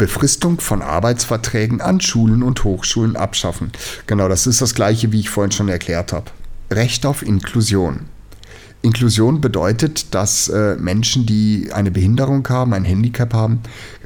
Befristung 0.00 0.60
von 0.60 0.80
Arbeitsverträgen 0.80 1.82
an 1.82 2.00
Schulen 2.00 2.42
und 2.42 2.64
Hochschulen 2.64 3.16
abschaffen. 3.16 3.70
Genau, 4.06 4.30
das 4.30 4.46
ist 4.46 4.62
das 4.62 4.74
gleiche, 4.74 5.12
wie 5.12 5.20
ich 5.20 5.28
vorhin 5.28 5.52
schon 5.52 5.68
erklärt 5.68 6.14
habe. 6.14 6.30
Recht 6.70 7.04
auf 7.04 7.22
Inklusion. 7.22 8.06
Inklusion 8.80 9.42
bedeutet, 9.42 10.14
dass 10.14 10.48
äh, 10.48 10.76
Menschen, 10.76 11.26
die 11.26 11.70
eine 11.74 11.90
Behinderung 11.90 12.48
haben, 12.48 12.72
ein 12.72 12.86
Handicap 12.86 13.34
haben, 13.34 13.60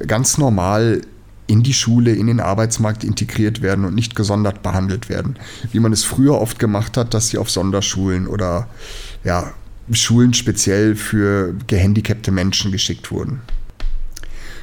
ganz 0.05 0.37
normal 0.37 0.99
in 1.47 1.63
die 1.63 1.73
Schule, 1.73 2.13
in 2.13 2.27
den 2.27 2.41
Arbeitsmarkt 2.41 3.05
integriert 3.05 3.61
werden 3.61 3.85
und 3.85 3.95
nicht 3.95 4.17
gesondert 4.17 4.63
behandelt 4.63 5.07
werden. 5.07 5.37
Wie 5.71 5.79
man 5.79 5.93
es 5.93 6.03
früher 6.03 6.41
oft 6.41 6.59
gemacht 6.59 6.97
hat, 6.97 7.13
dass 7.13 7.29
sie 7.29 7.37
auf 7.37 7.49
Sonderschulen 7.49 8.27
oder 8.27 8.67
ja, 9.23 9.53
Schulen 9.93 10.33
speziell 10.33 10.97
für 10.97 11.55
gehandicapte 11.67 12.31
Menschen 12.31 12.73
geschickt 12.73 13.11
wurden. 13.11 13.39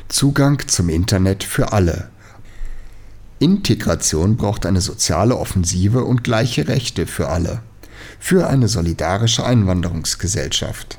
Zugang 0.08 0.66
zum 0.68 0.88
Internet 0.88 1.44
für 1.44 1.72
alle. 1.72 2.10
Integration 3.38 4.36
braucht 4.36 4.66
eine 4.66 4.80
soziale 4.80 5.36
Offensive 5.36 6.04
und 6.04 6.22
gleiche 6.22 6.68
Rechte 6.68 7.06
für 7.06 7.28
alle. 7.28 7.62
Für 8.20 8.46
eine 8.46 8.68
solidarische 8.68 9.44
Einwanderungsgesellschaft. 9.44 10.98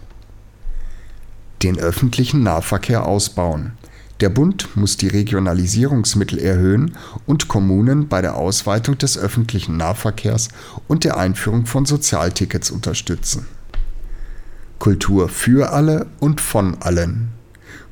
Den 1.61 1.79
öffentlichen 1.79 2.43
Nahverkehr 2.43 3.05
ausbauen. 3.05 3.73
Der 4.19 4.29
Bund 4.29 4.75
muss 4.75 4.97
die 4.97 5.07
Regionalisierungsmittel 5.07 6.39
erhöhen 6.39 6.97
und 7.25 7.47
Kommunen 7.47 8.07
bei 8.07 8.21
der 8.21 8.35
Ausweitung 8.35 8.97
des 8.97 9.17
öffentlichen 9.17 9.77
Nahverkehrs 9.77 10.49
und 10.87 11.03
der 11.03 11.17
Einführung 11.17 11.65
von 11.65 11.85
Sozialtickets 11.85 12.71
unterstützen. 12.71 13.47
Kultur 14.79 15.29
für 15.29 15.71
alle 15.71 16.07
und 16.19 16.41
von 16.41 16.81
allen. 16.81 17.29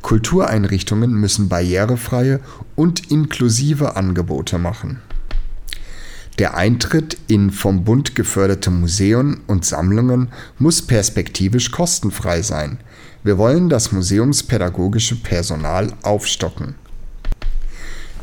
Kultureinrichtungen 0.02 1.14
müssen 1.14 1.50
barrierefreie 1.50 2.40
und 2.76 3.12
inklusive 3.12 3.96
Angebote 3.96 4.58
machen. 4.58 5.02
Der 6.40 6.56
Eintritt 6.56 7.18
in 7.28 7.52
vom 7.52 7.84
Bund 7.84 8.16
geförderte 8.16 8.72
Museen 8.72 9.42
und 9.48 9.66
Sammlungen 9.66 10.30
muss 10.58 10.82
perspektivisch 10.82 11.72
kostenfrei 11.72 12.42
sein. 12.42 12.80
Wir 13.24 13.38
wollen 13.38 13.70
das 13.70 13.92
museumspädagogische 13.92 15.18
Personal 15.18 15.94
aufstocken. 16.02 16.76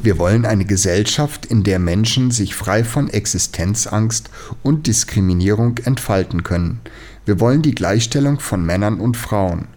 Wir 0.01 0.19
wollen 0.19 0.47
eine 0.47 0.65
Gesellschaft, 0.65 1.47
in 1.47 1.65
der 1.65 1.79
Menschen 1.79 2.31
sich 2.31 2.55
frei 2.55 2.85
von 2.85 3.09
Existenzangst 3.09 4.31
und 4.63 4.87
Diskriminierung 4.87 5.79
entfalten 5.79 6.45
können. 6.45 6.81
Wir 7.25 7.41
wollen 7.41 7.63
die 7.63 7.75
Gleichstellung 7.75 8.41
von 8.41 8.65
Männern 8.65 9.01
und 9.01 9.17
Frauen. 9.17 9.69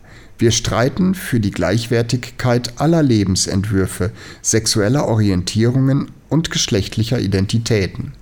Wir 0.41 0.49
streiten 0.49 1.13
für 1.13 1.39
die 1.39 1.51
Gleichwertigkeit 1.51 2.81
aller 2.81 3.03
Lebensentwürfe, 3.03 4.09
sexueller 4.41 5.07
Orientierungen 5.07 6.09
und 6.29 6.49
geschlechtlicher 6.49 7.19
Identitäten. 7.19 8.13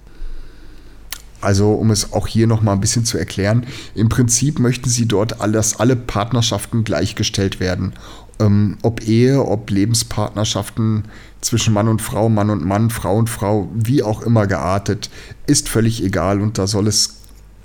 Also, 1.39 1.71
um 1.71 1.91
es 1.91 2.11
auch 2.11 2.27
hier 2.27 2.45
nochmal 2.45 2.75
ein 2.75 2.81
bisschen 2.81 3.05
zu 3.05 3.17
erklären, 3.17 3.65
im 3.95 4.09
Prinzip 4.09 4.59
möchten 4.59 4.89
sie 4.89 5.05
dort, 5.05 5.37
dass 5.39 5.79
alle 5.79 5.95
Partnerschaften 5.95 6.83
gleichgestellt 6.83 7.61
werden. 7.61 7.93
Ähm, 8.41 8.77
ob 8.81 9.01
Ehe, 9.07 9.41
ob 9.45 9.69
Lebenspartnerschaften 9.69 11.05
zwischen 11.39 11.73
Mann 11.73 11.87
und 11.87 12.01
Frau, 12.01 12.27
Mann 12.27 12.49
und 12.49 12.65
Mann, 12.65 12.89
Frau 12.89 13.15
und 13.15 13.29
Frau, 13.29 13.69
wie 13.73 14.03
auch 14.03 14.23
immer 14.23 14.45
geartet, 14.45 15.09
ist 15.47 15.69
völlig 15.69 16.03
egal 16.03 16.41
und 16.41 16.57
da 16.57 16.67
soll 16.67 16.87
es 16.87 17.21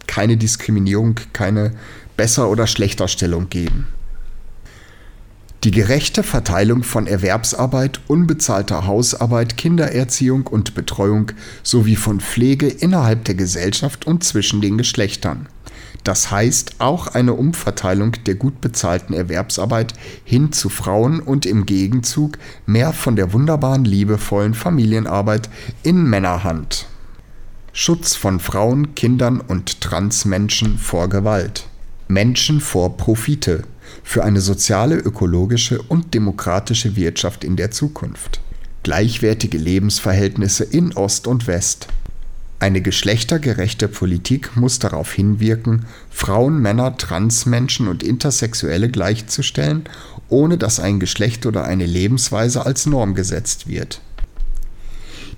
keine 0.06 0.36
Diskriminierung, 0.36 1.16
keine 1.32 1.72
Besser- 2.16 2.48
oder 2.48 2.68
Schlechterstellung 2.68 3.48
geben. 3.48 3.88
Die 5.64 5.70
gerechte 5.70 6.22
Verteilung 6.22 6.82
von 6.82 7.06
Erwerbsarbeit, 7.06 7.98
unbezahlter 8.06 8.86
Hausarbeit, 8.86 9.56
Kindererziehung 9.56 10.46
und 10.46 10.74
Betreuung 10.74 11.32
sowie 11.62 11.96
von 11.96 12.20
Pflege 12.20 12.68
innerhalb 12.68 13.24
der 13.24 13.34
Gesellschaft 13.34 14.06
und 14.06 14.22
zwischen 14.24 14.60
den 14.60 14.76
Geschlechtern. 14.76 15.48
Das 16.02 16.30
heißt 16.30 16.74
auch 16.80 17.06
eine 17.06 17.32
Umverteilung 17.32 18.12
der 18.26 18.34
gut 18.34 18.60
bezahlten 18.60 19.14
Erwerbsarbeit 19.14 19.94
hin 20.22 20.52
zu 20.52 20.68
Frauen 20.68 21.20
und 21.20 21.46
im 21.46 21.64
Gegenzug 21.64 22.36
mehr 22.66 22.92
von 22.92 23.16
der 23.16 23.32
wunderbaren 23.32 23.86
liebevollen 23.86 24.52
Familienarbeit 24.52 25.48
in 25.82 26.04
Männerhand. 26.04 26.84
Schutz 27.72 28.14
von 28.14 28.38
Frauen, 28.38 28.94
Kindern 28.94 29.40
und 29.40 29.80
Transmenschen 29.80 30.76
vor 30.76 31.08
Gewalt. 31.08 31.68
Menschen 32.06 32.60
vor 32.60 32.98
Profite 32.98 33.64
für 34.02 34.24
eine 34.24 34.40
soziale, 34.40 34.96
ökologische 34.96 35.80
und 35.82 36.14
demokratische 36.14 36.96
Wirtschaft 36.96 37.44
in 37.44 37.56
der 37.56 37.70
Zukunft. 37.70 38.40
Gleichwertige 38.82 39.58
Lebensverhältnisse 39.58 40.64
in 40.64 40.92
Ost 40.94 41.26
und 41.26 41.46
West. 41.46 41.88
Eine 42.60 42.80
geschlechtergerechte 42.80 43.88
Politik 43.88 44.56
muss 44.56 44.78
darauf 44.78 45.12
hinwirken, 45.12 45.86
Frauen, 46.10 46.62
Männer, 46.62 46.96
Transmenschen 46.96 47.88
und 47.88 48.02
Intersexuelle 48.02 48.88
gleichzustellen, 48.88 49.84
ohne 50.28 50.56
dass 50.56 50.80
ein 50.80 51.00
Geschlecht 51.00 51.46
oder 51.46 51.64
eine 51.64 51.86
Lebensweise 51.86 52.64
als 52.64 52.86
Norm 52.86 53.14
gesetzt 53.14 53.68
wird. 53.68 54.00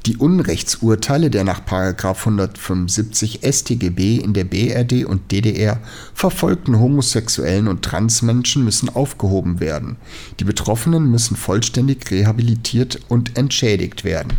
Die 0.06 0.18
Unrechtsurteile 0.18 1.30
der 1.30 1.42
nach 1.42 1.62
175 1.66 3.40
StGB 3.42 4.18
in 4.18 4.34
der 4.34 4.44
BRD 4.44 5.04
und 5.04 5.32
DDR 5.32 5.80
verfolgten 6.14 6.78
Homosexuellen 6.78 7.66
und 7.66 7.82
Transmenschen 7.82 8.64
müssen 8.64 8.88
aufgehoben 8.88 9.58
werden. 9.58 9.96
Die 10.38 10.44
Betroffenen 10.44 11.10
müssen 11.10 11.34
vollständig 11.36 12.08
rehabilitiert 12.12 13.00
und 13.08 13.36
entschädigt 13.36 14.04
werden 14.04 14.34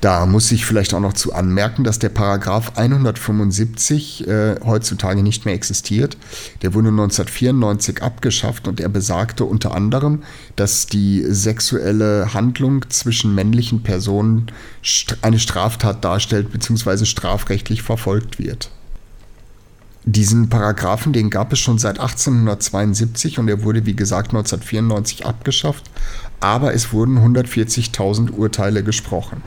da 0.00 0.24
muss 0.24 0.50
ich 0.50 0.64
vielleicht 0.64 0.94
auch 0.94 1.00
noch 1.00 1.12
zu 1.12 1.34
anmerken, 1.34 1.84
dass 1.84 1.98
der 1.98 2.08
Paragraph 2.08 2.72
175 2.76 4.26
äh, 4.26 4.56
heutzutage 4.64 5.22
nicht 5.22 5.44
mehr 5.44 5.54
existiert. 5.54 6.16
Der 6.62 6.72
wurde 6.72 6.88
1994 6.88 8.02
abgeschafft 8.02 8.66
und 8.66 8.80
er 8.80 8.88
besagte 8.88 9.44
unter 9.44 9.74
anderem, 9.74 10.22
dass 10.56 10.86
die 10.86 11.22
sexuelle 11.28 12.32
Handlung 12.32 12.88
zwischen 12.88 13.34
männlichen 13.34 13.82
Personen 13.82 14.50
eine 15.20 15.38
Straftat 15.38 16.02
darstellt 16.02 16.50
bzw. 16.50 17.04
strafrechtlich 17.04 17.82
verfolgt 17.82 18.38
wird. 18.38 18.70
Diesen 20.06 20.48
Paragraphen, 20.48 21.12
den 21.12 21.28
gab 21.28 21.52
es 21.52 21.58
schon 21.58 21.78
seit 21.78 22.00
1872 22.00 23.38
und 23.38 23.48
er 23.48 23.62
wurde 23.62 23.84
wie 23.84 23.94
gesagt 23.94 24.30
1994 24.30 25.26
abgeschafft, 25.26 25.90
aber 26.40 26.72
es 26.72 26.90
wurden 26.94 27.18
140.000 27.18 28.30
Urteile 28.30 28.82
gesprochen. 28.82 29.42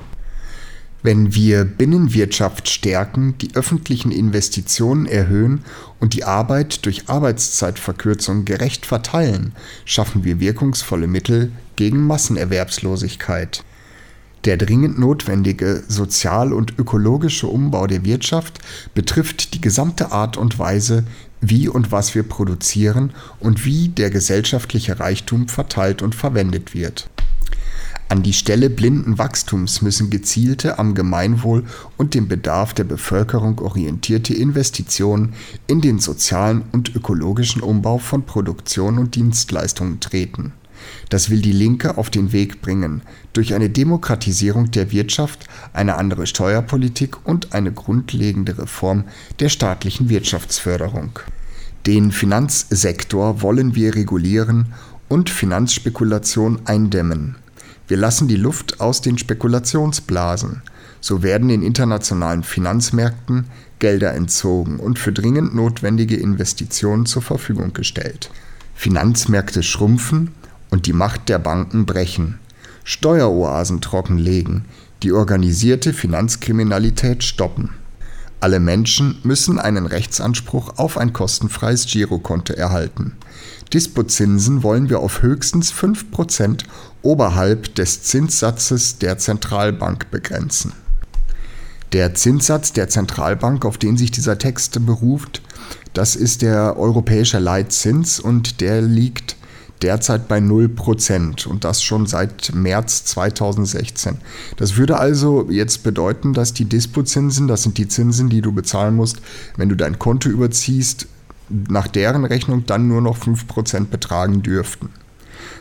Wenn 1.06 1.36
wir 1.36 1.66
Binnenwirtschaft 1.66 2.70
stärken, 2.70 3.38
die 3.40 3.56
öffentlichen 3.56 4.10
Investitionen 4.10 5.06
erhöhen 5.06 5.66
und 6.00 6.14
die 6.14 6.24
Arbeit 6.24 6.86
durch 6.86 7.10
Arbeitszeitverkürzung 7.10 8.46
gerecht 8.46 8.86
verteilen, 8.86 9.52
schaffen 9.84 10.24
wir 10.24 10.40
wirkungsvolle 10.40 11.08
Mittel 11.08 11.52
gegen 11.76 12.08
Massenerwerbslosigkeit. 12.08 13.66
Der 14.46 14.56
dringend 14.56 14.98
notwendige 14.98 15.84
sozial- 15.90 16.54
und 16.54 16.80
ökologische 16.80 17.48
Umbau 17.48 17.86
der 17.86 18.06
Wirtschaft 18.06 18.60
betrifft 18.94 19.54
die 19.54 19.62
gesamte 19.62 20.14
Art 20.14 20.38
und 20.38 20.58
Weise, 20.58 21.04
wie 21.42 21.68
und 21.68 21.92
was 21.92 22.16
wir 22.16 22.24
produzieren 22.24 23.12
und 23.42 23.66
wie 23.66 23.90
der 23.90 24.10
gesellschaftliche 24.10 25.02
Reichtum 25.02 25.50
verteilt 25.50 26.02
und 26.02 26.16
verwendet 26.16 26.74
wird 26.74 27.10
an 28.14 28.22
die 28.22 28.34
Stelle 28.34 28.70
blinden 28.70 29.18
Wachstums 29.18 29.82
müssen 29.82 30.12
gezielte, 30.12 30.78
am 30.78 30.94
Gemeinwohl 30.94 31.64
und 31.98 32.14
dem 32.14 32.28
Bedarf 32.28 32.76
der 32.76 32.84
Bevölkerung 32.84 33.58
orientierte 33.58 34.36
Investitionen 34.36 35.34
in 35.66 35.82
den 35.82 35.98
sozialen 35.98 36.62
und 36.74 36.96
ökologischen 36.96 37.64
Umbau 37.64 37.98
von 37.98 38.24
Produktion 38.24 39.00
und 39.00 39.16
Dienstleistungen 39.16 40.00
treten. 40.00 40.54
Das 41.10 41.32
will 41.32 41.42
die 41.42 41.54
Linke 41.54 41.98
auf 41.98 42.12
den 42.12 42.34
Weg 42.34 42.62
bringen, 42.62 43.02
durch 43.34 43.56
eine 43.56 43.72
Demokratisierung 43.72 44.70
der 44.70 44.92
Wirtschaft, 44.92 45.48
eine 45.74 45.96
andere 45.96 46.28
Steuerpolitik 46.28 47.26
und 47.26 47.54
eine 47.54 47.72
grundlegende 47.72 48.60
Reform 48.60 49.06
der 49.40 49.50
staatlichen 49.50 50.10
Wirtschaftsförderung. 50.10 51.18
Den 51.88 52.12
Finanzsektor 52.12 53.42
wollen 53.42 53.74
wir 53.74 53.96
regulieren 53.96 54.68
und 55.10 55.32
Finanzspekulation 55.32 56.60
eindämmen. 56.66 57.38
Wir 57.88 57.98
lassen 57.98 58.28
die 58.28 58.38
Luft 58.38 58.80
aus 58.80 59.02
den 59.02 59.18
Spekulationsblasen. 59.18 60.62
So 61.02 61.22
werden 61.22 61.50
den 61.50 61.64
internationalen 61.64 62.44
Finanzmärkten 62.44 63.46
Gelder 63.80 64.14
entzogen 64.14 64.80
und 64.80 64.98
für 64.98 65.12
dringend 65.12 65.54
notwendige 65.54 66.16
Investitionen 66.16 67.06
zur 67.06 67.22
Verfügung 67.22 67.74
gestellt. 67.74 68.32
Finanzmärkte 68.76 69.62
schrumpfen 69.64 70.32
und 70.70 70.86
die 70.86 70.94
Macht 70.94 71.28
der 71.28 71.40
Banken 71.40 71.86
brechen. 71.86 72.40
Steueroasen 72.86 73.82
trockenlegen, 73.82 74.66
die 75.04 75.12
organisierte 75.12 75.92
Finanzkriminalität 75.92 77.24
stoppen. 77.24 77.72
Alle 78.44 78.60
Menschen 78.60 79.20
müssen 79.24 79.58
einen 79.58 79.86
Rechtsanspruch 79.86 80.74
auf 80.76 80.98
ein 80.98 81.14
kostenfreies 81.14 81.86
Girokonto 81.86 82.52
erhalten. 82.52 83.14
Dispozinsen 83.72 84.64
wollen 84.64 84.90
wir 84.90 85.00
auf 85.00 85.22
höchstens 85.22 85.72
5% 85.72 86.66
oberhalb 87.04 87.74
des 87.76 88.04
Zinssatzes 88.04 88.98
der 88.98 89.18
Zentralbank 89.18 90.12
begrenzen. 90.12 90.74
Der 91.94 92.16
Zinssatz 92.16 92.74
der 92.74 92.90
Zentralbank, 92.90 93.64
auf 93.64 93.78
den 93.78 93.96
sich 93.96 94.12
dieser 94.12 94.38
Text 94.38 94.86
beruft, 94.86 95.42
das 95.94 96.18
ist 96.18 96.42
der 96.42 96.78
europäische 96.78 97.40
Leitzins 97.40 98.20
und 98.20 98.60
der 98.60 98.82
liegt 98.82 99.38
derzeit 99.84 100.28
bei 100.28 100.40
0% 100.40 101.48
und 101.48 101.64
das 101.64 101.84
schon 101.84 102.08
seit 102.08 102.56
März 102.56 103.06
2016. 103.06 104.18
Das 104.58 104.78
würde 104.78 104.98
also 104.98 105.48
jetzt 105.50 105.84
bedeuten, 105.84 106.34
dass 106.34 106.54
die 106.54 106.66
Dispozinsen, 106.66 107.48
das 107.48 107.64
sind 107.64 107.78
die 107.78 107.88
Zinsen, 107.88 108.30
die 108.30 108.42
du 108.42 108.52
bezahlen 108.52 108.96
musst, 108.96 109.18
wenn 109.58 109.70
du 109.70 109.76
dein 109.76 110.00
Konto 110.00 110.30
überziehst, 110.30 111.08
nach 111.50 111.88
deren 111.88 112.26
Rechnung 112.26 112.66
dann 112.66 112.88
nur 112.88 113.02
noch 113.02 113.18
5% 113.18 113.86
betragen 113.88 114.42
dürften. 114.42 114.90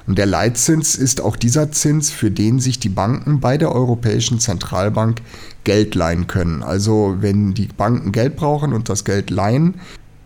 Und 0.06 0.18
der 0.18 0.26
Leitzins 0.26 0.96
ist 0.96 1.20
auch 1.20 1.36
dieser 1.36 1.70
Zins, 1.70 2.10
für 2.10 2.30
den 2.30 2.58
sich 2.58 2.78
die 2.78 2.88
Banken 2.88 3.40
bei 3.40 3.56
der 3.56 3.72
Europäischen 3.72 4.40
Zentralbank 4.40 5.22
Geld 5.64 5.94
leihen 5.94 6.26
können. 6.26 6.62
Also 6.62 7.16
wenn 7.20 7.54
die 7.54 7.68
Banken 7.68 8.10
Geld 8.10 8.36
brauchen 8.36 8.72
und 8.72 8.88
das 8.88 9.04
Geld 9.04 9.30
leihen, 9.30 9.74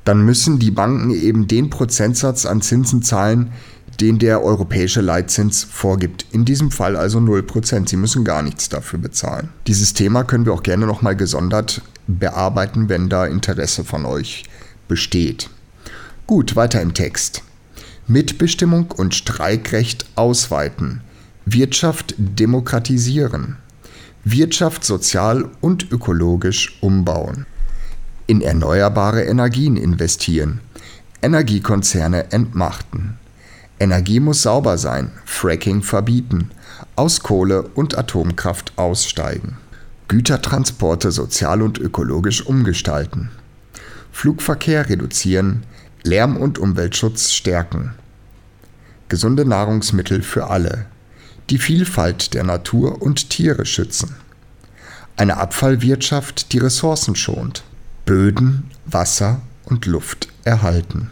dann 0.04 0.24
müssen 0.24 0.58
die 0.58 0.70
Banken 0.70 1.10
eben 1.10 1.48
den 1.48 1.68
Prozentsatz 1.68 2.46
an 2.46 2.62
Zinsen 2.62 3.02
zahlen, 3.02 3.50
den 4.00 4.18
der 4.18 4.42
europäische 4.42 5.00
Leitzins 5.00 5.64
vorgibt. 5.64 6.26
In 6.32 6.44
diesem 6.44 6.70
Fall 6.70 6.96
also 6.96 7.18
0%. 7.18 7.88
Sie 7.88 7.96
müssen 7.96 8.24
gar 8.24 8.42
nichts 8.42 8.68
dafür 8.68 8.98
bezahlen. 8.98 9.48
Dieses 9.66 9.94
Thema 9.94 10.24
können 10.24 10.46
wir 10.46 10.52
auch 10.52 10.62
gerne 10.62 10.86
nochmal 10.86 11.16
gesondert 11.16 11.82
bearbeiten, 12.06 12.88
wenn 12.88 13.08
da 13.08 13.26
Interesse 13.26 13.84
von 13.84 14.04
euch 14.04 14.44
besteht. 14.88 15.50
Gut, 16.26 16.56
weiter 16.56 16.80
im 16.80 16.94
Text. 16.94 17.42
Mitbestimmung 18.08 18.90
und 18.92 19.14
Streikrecht 19.14 20.06
ausweiten. 20.14 21.00
Wirtschaft 21.44 22.14
demokratisieren. 22.18 23.56
Wirtschaft 24.24 24.84
sozial 24.84 25.48
und 25.60 25.90
ökologisch 25.92 26.78
umbauen. 26.80 27.46
In 28.26 28.42
erneuerbare 28.42 29.22
Energien 29.22 29.76
investieren. 29.76 30.60
Energiekonzerne 31.22 32.32
entmachten. 32.32 33.18
Energie 33.78 34.20
muss 34.20 34.42
sauber 34.42 34.78
sein, 34.78 35.10
Fracking 35.26 35.82
verbieten, 35.82 36.50
aus 36.94 37.20
Kohle 37.22 37.62
und 37.62 37.98
Atomkraft 37.98 38.72
aussteigen, 38.76 39.58
Gütertransporte 40.08 41.10
sozial 41.10 41.60
und 41.60 41.78
ökologisch 41.78 42.46
umgestalten, 42.46 43.30
Flugverkehr 44.12 44.88
reduzieren, 44.88 45.64
Lärm- 46.02 46.38
und 46.38 46.58
Umweltschutz 46.58 47.32
stärken, 47.32 47.92
gesunde 49.08 49.44
Nahrungsmittel 49.44 50.22
für 50.22 50.48
alle, 50.48 50.86
die 51.50 51.58
Vielfalt 51.58 52.32
der 52.32 52.44
Natur 52.44 53.02
und 53.02 53.28
Tiere 53.28 53.66
schützen, 53.66 54.16
eine 55.16 55.36
Abfallwirtschaft, 55.36 56.52
die 56.52 56.58
Ressourcen 56.58 57.14
schont, 57.14 57.62
Böden, 58.06 58.70
Wasser 58.86 59.42
und 59.66 59.84
Luft 59.84 60.28
erhalten. 60.44 61.10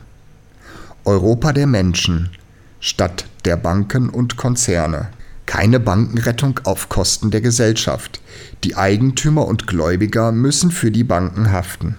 Europa 1.04 1.52
der 1.52 1.66
Menschen– 1.66 2.30
statt 2.84 3.24
der 3.46 3.56
Banken 3.56 4.10
und 4.10 4.36
Konzerne. 4.36 5.08
Keine 5.46 5.80
Bankenrettung 5.80 6.60
auf 6.64 6.90
Kosten 6.90 7.30
der 7.30 7.40
Gesellschaft. 7.40 8.20
Die 8.62 8.76
Eigentümer 8.76 9.46
und 9.46 9.66
Gläubiger 9.66 10.32
müssen 10.32 10.70
für 10.70 10.90
die 10.90 11.02
Banken 11.02 11.50
haften. 11.50 11.96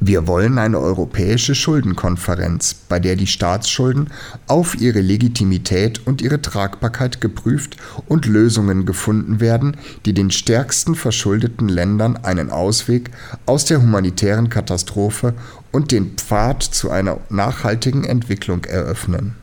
Wir 0.00 0.26
wollen 0.26 0.56
eine 0.56 0.78
europäische 0.78 1.54
Schuldenkonferenz, 1.54 2.76
bei 2.88 2.98
der 2.98 3.14
die 3.14 3.26
Staatsschulden 3.26 4.08
auf 4.46 4.74
ihre 4.80 5.02
Legitimität 5.02 6.06
und 6.06 6.22
ihre 6.22 6.40
Tragbarkeit 6.40 7.20
geprüft 7.20 7.76
und 8.06 8.24
Lösungen 8.24 8.86
gefunden 8.86 9.38
werden, 9.38 9.76
die 10.06 10.14
den 10.14 10.30
stärksten 10.30 10.94
verschuldeten 10.94 11.68
Ländern 11.68 12.16
einen 12.16 12.48
Ausweg 12.48 13.10
aus 13.44 13.66
der 13.66 13.82
humanitären 13.82 14.48
Katastrophe 14.48 15.34
und 15.72 15.92
den 15.92 16.16
Pfad 16.16 16.62
zu 16.62 16.90
einer 16.90 17.18
nachhaltigen 17.28 18.04
Entwicklung 18.04 18.64
eröffnen. 18.64 19.34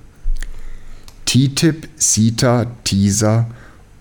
TTIP, 1.36 1.90
CETA, 1.98 2.66
TISA 2.86 3.48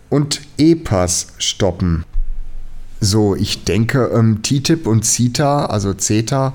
und 0.08 0.40
EPAS 0.56 1.32
stoppen. 1.38 2.04
So, 3.00 3.34
ich 3.34 3.64
denke, 3.64 4.08
ähm, 4.14 4.40
TTIP 4.42 4.86
und 4.86 5.04
CETA, 5.04 5.66
also 5.66 5.94
CETA, 5.94 6.52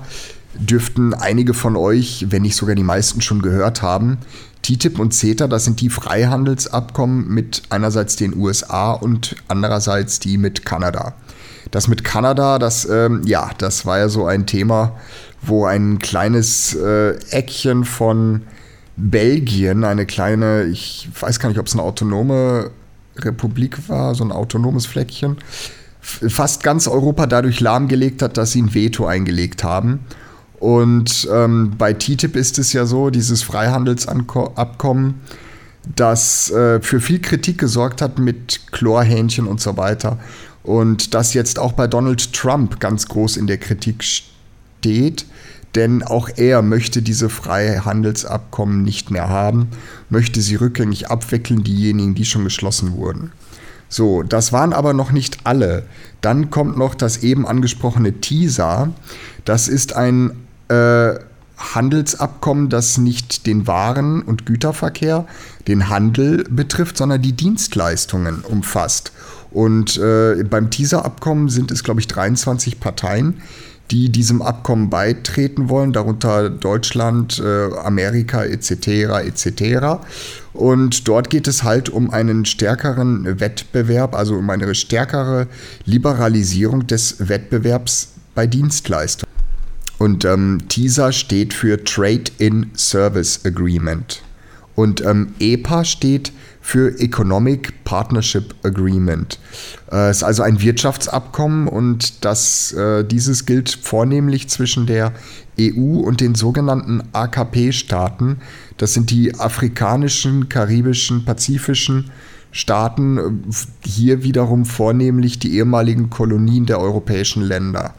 dürften 0.54 1.12
einige 1.12 1.52
von 1.52 1.76
euch, 1.76 2.28
wenn 2.30 2.40
nicht 2.40 2.56
sogar 2.56 2.76
die 2.76 2.82
meisten, 2.82 3.20
schon 3.20 3.42
gehört 3.42 3.82
haben. 3.82 4.20
TTIP 4.62 4.98
und 4.98 5.12
CETA, 5.12 5.48
das 5.48 5.66
sind 5.66 5.82
die 5.82 5.90
Freihandelsabkommen 5.90 7.28
mit 7.28 7.60
einerseits 7.68 8.16
den 8.16 8.34
USA 8.34 8.92
und 8.92 9.36
andererseits 9.48 10.18
die 10.18 10.38
mit 10.38 10.64
Kanada. 10.64 11.12
Das 11.72 11.88
mit 11.88 12.04
Kanada, 12.04 12.58
das, 12.58 12.88
ähm, 12.88 13.20
ja, 13.26 13.50
das 13.58 13.84
war 13.84 13.98
ja 13.98 14.08
so 14.08 14.24
ein 14.24 14.46
Thema, 14.46 14.96
wo 15.42 15.66
ein 15.66 15.98
kleines 15.98 16.74
äh, 16.74 17.16
Eckchen 17.32 17.84
von 17.84 18.46
Belgien, 18.96 19.84
eine 19.84 20.06
kleine, 20.06 20.64
ich 20.64 21.08
weiß 21.18 21.40
gar 21.40 21.48
nicht, 21.48 21.58
ob 21.58 21.66
es 21.66 21.72
eine 21.72 21.82
autonome 21.82 22.70
Republik 23.16 23.88
war, 23.88 24.14
so 24.14 24.24
ein 24.24 24.32
autonomes 24.32 24.86
Fleckchen, 24.86 25.38
fast 26.00 26.62
ganz 26.62 26.86
Europa 26.86 27.26
dadurch 27.26 27.60
lahmgelegt 27.60 28.22
hat, 28.22 28.36
dass 28.36 28.52
sie 28.52 28.62
ein 28.62 28.74
Veto 28.74 29.06
eingelegt 29.06 29.64
haben. 29.64 30.00
Und 30.58 31.26
ähm, 31.32 31.72
bei 31.78 31.94
TTIP 31.94 32.36
ist 32.36 32.58
es 32.58 32.72
ja 32.72 32.84
so, 32.84 33.10
dieses 33.10 33.42
Freihandelsabkommen, 33.42 35.14
das 35.96 36.50
äh, 36.50 36.80
für 36.80 37.00
viel 37.00 37.20
Kritik 37.20 37.58
gesorgt 37.58 38.02
hat 38.02 38.18
mit 38.18 38.60
Chlorhähnchen 38.70 39.46
und 39.46 39.60
so 39.60 39.78
weiter. 39.78 40.18
Und 40.62 41.14
das 41.14 41.32
jetzt 41.32 41.58
auch 41.58 41.72
bei 41.72 41.86
Donald 41.86 42.34
Trump 42.34 42.78
ganz 42.80 43.08
groß 43.08 43.38
in 43.38 43.46
der 43.46 43.56
Kritik 43.56 44.04
steht 44.04 45.24
denn 45.74 46.02
auch 46.02 46.28
er 46.36 46.62
möchte 46.62 47.02
diese 47.02 47.28
Freihandelsabkommen 47.28 48.82
nicht 48.82 49.10
mehr 49.10 49.28
haben, 49.28 49.68
möchte 50.08 50.40
sie 50.40 50.56
rückgängig 50.56 51.10
abwickeln, 51.10 51.62
diejenigen, 51.62 52.14
die 52.14 52.24
schon 52.24 52.44
geschlossen 52.44 52.96
wurden. 52.96 53.32
So, 53.88 54.22
das 54.22 54.52
waren 54.52 54.72
aber 54.72 54.92
noch 54.92 55.10
nicht 55.10 55.38
alle. 55.44 55.84
Dann 56.20 56.50
kommt 56.50 56.76
noch 56.76 56.94
das 56.94 57.18
eben 57.18 57.46
angesprochene 57.46 58.20
TISA. 58.20 58.90
Das 59.44 59.68
ist 59.68 59.96
ein 59.96 60.32
äh, 60.68 61.14
Handelsabkommen, 61.56 62.68
das 62.68 62.98
nicht 62.98 63.46
den 63.46 63.66
Waren- 63.66 64.22
und 64.22 64.46
Güterverkehr, 64.46 65.26
den 65.68 65.88
Handel 65.88 66.44
betrifft, 66.48 66.96
sondern 66.96 67.20
die 67.20 67.32
Dienstleistungen 67.32 68.40
umfasst. 68.40 69.12
Und 69.50 69.98
äh, 69.98 70.42
beim 70.44 70.70
TISA-Abkommen 70.70 71.48
sind 71.48 71.70
es, 71.70 71.82
glaube 71.82 72.00
ich, 72.00 72.06
23 72.06 72.78
Parteien, 72.78 73.42
die 73.90 74.10
diesem 74.10 74.40
Abkommen 74.40 74.88
beitreten 74.88 75.68
wollen, 75.68 75.92
darunter 75.92 76.48
Deutschland, 76.48 77.42
äh, 77.44 77.74
Amerika 77.84 78.44
etc. 78.44 78.86
etc. 79.24 80.02
Und 80.52 81.08
dort 81.08 81.30
geht 81.30 81.48
es 81.48 81.62
halt 81.62 81.88
um 81.88 82.10
einen 82.10 82.44
stärkeren 82.44 83.40
Wettbewerb, 83.40 84.14
also 84.14 84.36
um 84.36 84.48
eine 84.48 84.74
stärkere 84.74 85.48
Liberalisierung 85.84 86.86
des 86.86 87.28
Wettbewerbs 87.28 88.12
bei 88.34 88.46
Dienstleistungen. 88.46 89.30
Und 89.98 90.24
ähm, 90.24 90.62
TISA 90.68 91.12
steht 91.12 91.52
für 91.52 91.84
Trade 91.84 92.24
in 92.38 92.70
Service 92.74 93.40
Agreement. 93.44 94.22
Und 94.74 95.04
ähm, 95.04 95.34
EPA 95.40 95.84
steht 95.84 96.32
für 96.60 96.98
Economic 97.00 97.84
Partnership 97.84 98.54
Agreement. 98.62 99.38
Es 99.90 100.18
ist 100.18 100.22
also 100.22 100.42
ein 100.42 100.60
Wirtschaftsabkommen 100.60 101.66
und 101.66 102.24
das, 102.24 102.72
äh, 102.72 103.04
dieses 103.04 103.46
gilt 103.46 103.70
vornehmlich 103.82 104.48
zwischen 104.48 104.86
der 104.86 105.12
EU 105.58 106.00
und 106.00 106.20
den 106.20 106.34
sogenannten 106.34 107.02
AKP-Staaten. 107.12 108.38
Das 108.76 108.94
sind 108.94 109.10
die 109.10 109.34
afrikanischen, 109.38 110.48
karibischen, 110.48 111.24
pazifischen 111.24 112.10
Staaten, 112.52 113.44
hier 113.84 114.22
wiederum 114.24 114.64
vornehmlich 114.64 115.38
die 115.38 115.54
ehemaligen 115.56 116.10
Kolonien 116.10 116.66
der 116.66 116.80
europäischen 116.80 117.42
Länder. 117.42 117.94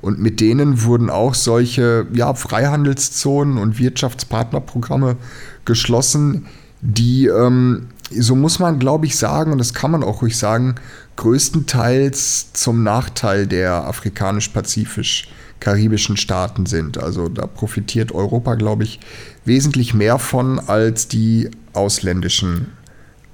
Und 0.00 0.18
mit 0.18 0.40
denen 0.40 0.82
wurden 0.82 1.10
auch 1.10 1.34
solche 1.34 2.06
ja, 2.12 2.34
Freihandelszonen 2.34 3.58
und 3.58 3.78
Wirtschaftspartnerprogramme 3.78 5.16
geschlossen, 5.64 6.46
die 6.80 7.26
ähm, 7.26 7.86
so 8.18 8.34
muss 8.36 8.58
man, 8.58 8.78
glaube 8.78 9.06
ich, 9.06 9.16
sagen, 9.16 9.52
und 9.52 9.58
das 9.58 9.74
kann 9.74 9.90
man 9.90 10.02
auch 10.02 10.22
ruhig 10.22 10.38
sagen, 10.38 10.76
größtenteils 11.16 12.52
zum 12.52 12.82
Nachteil 12.82 13.46
der 13.46 13.86
afrikanisch-pazifisch-karibischen 13.86 16.16
Staaten 16.16 16.64
sind. 16.66 16.98
Also 16.98 17.28
da 17.28 17.46
profitiert 17.46 18.12
Europa, 18.12 18.54
glaube 18.54 18.84
ich, 18.84 19.00
wesentlich 19.44 19.92
mehr 19.94 20.18
von 20.18 20.58
als 20.58 21.08
die 21.08 21.50
ausländischen 21.72 22.68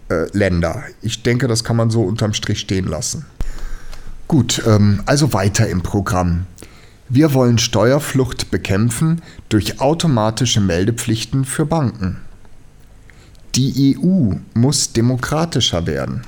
äh, 0.09 0.27
Länder. 0.37 0.83
Ich 1.03 1.23
denke, 1.23 1.49
das 1.49 1.65
kann 1.65 1.77
man 1.77 1.91
so 1.91 2.03
unterm 2.03 2.33
Strich 2.33 2.61
stehen 2.61 2.87
lassen. 2.87 3.27
Gut, 4.27 4.63
ähm, 4.67 5.03
also 5.07 5.33
weiter 5.33 5.69
im 5.69 5.83
Programm. 5.83 6.47
Wir 7.09 7.33
wollen 7.33 7.57
Steuerflucht 7.57 8.51
bekämpfen 8.51 9.23
durch 9.49 9.81
automatische 9.81 10.61
Meldepflichten 10.61 11.47
für 11.47 11.65
Banken. 11.65 12.19
Die 13.59 13.99
EU 13.99 14.35
muss 14.55 14.93
demokratischer 14.93 15.85
werden. 15.89 16.23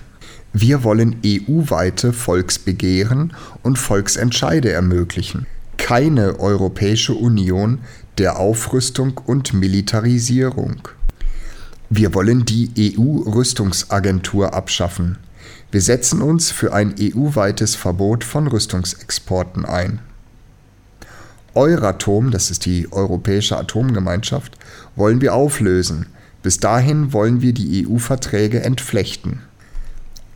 Wir 0.52 0.82
wollen 0.82 1.20
EU-weite 1.24 2.12
Volksbegehren 2.12 3.34
und 3.62 3.78
Volksentscheide 3.78 4.72
ermöglichen. 4.72 5.46
Keine 5.76 6.40
Europäische 6.40 7.14
Union 7.14 7.78
der 8.18 8.40
Aufrüstung 8.40 9.18
und 9.26 9.54
Militarisierung. 9.54 10.88
Wir 11.88 12.14
wollen 12.14 12.46
die 12.46 12.96
EU-Rüstungsagentur 12.98 14.52
abschaffen. 14.52 15.16
Wir 15.70 15.82
setzen 15.82 16.22
uns 16.22 16.50
für 16.50 16.72
ein 16.72 16.96
EU-weites 16.98 17.76
Verbot 17.76 18.24
von 18.24 18.48
Rüstungsexporten 18.48 19.64
ein. 19.64 20.00
Euratom, 21.54 22.32
das 22.32 22.50
ist 22.50 22.66
die 22.66 22.90
Europäische 22.90 23.56
Atomgemeinschaft, 23.56 24.58
wollen 24.96 25.20
wir 25.20 25.32
auflösen. 25.32 26.06
Bis 26.42 26.58
dahin 26.58 27.12
wollen 27.12 27.42
wir 27.42 27.52
die 27.52 27.86
EU-Verträge 27.86 28.62
entflechten. 28.62 29.40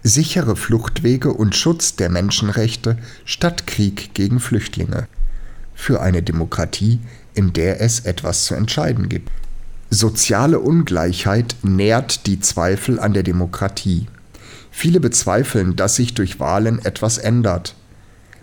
Sichere 0.02 0.54
Fluchtwege 0.54 1.32
und 1.32 1.56
Schutz 1.56 1.96
der 1.96 2.10
Menschenrechte 2.10 2.98
statt 3.24 3.66
Krieg 3.66 4.12
gegen 4.12 4.38
Flüchtlinge. 4.38 5.08
Für 5.74 6.02
eine 6.02 6.22
Demokratie, 6.22 7.00
in 7.32 7.54
der 7.54 7.80
es 7.80 8.00
etwas 8.00 8.44
zu 8.44 8.54
entscheiden 8.54 9.08
gibt. 9.08 9.30
Soziale 9.88 10.60
Ungleichheit 10.60 11.56
nährt 11.62 12.26
die 12.26 12.40
Zweifel 12.40 13.00
an 13.00 13.14
der 13.14 13.22
Demokratie. 13.22 14.06
Viele 14.70 15.00
bezweifeln, 15.00 15.76
dass 15.76 15.96
sich 15.96 16.14
durch 16.14 16.38
Wahlen 16.38 16.84
etwas 16.84 17.16
ändert. 17.16 17.74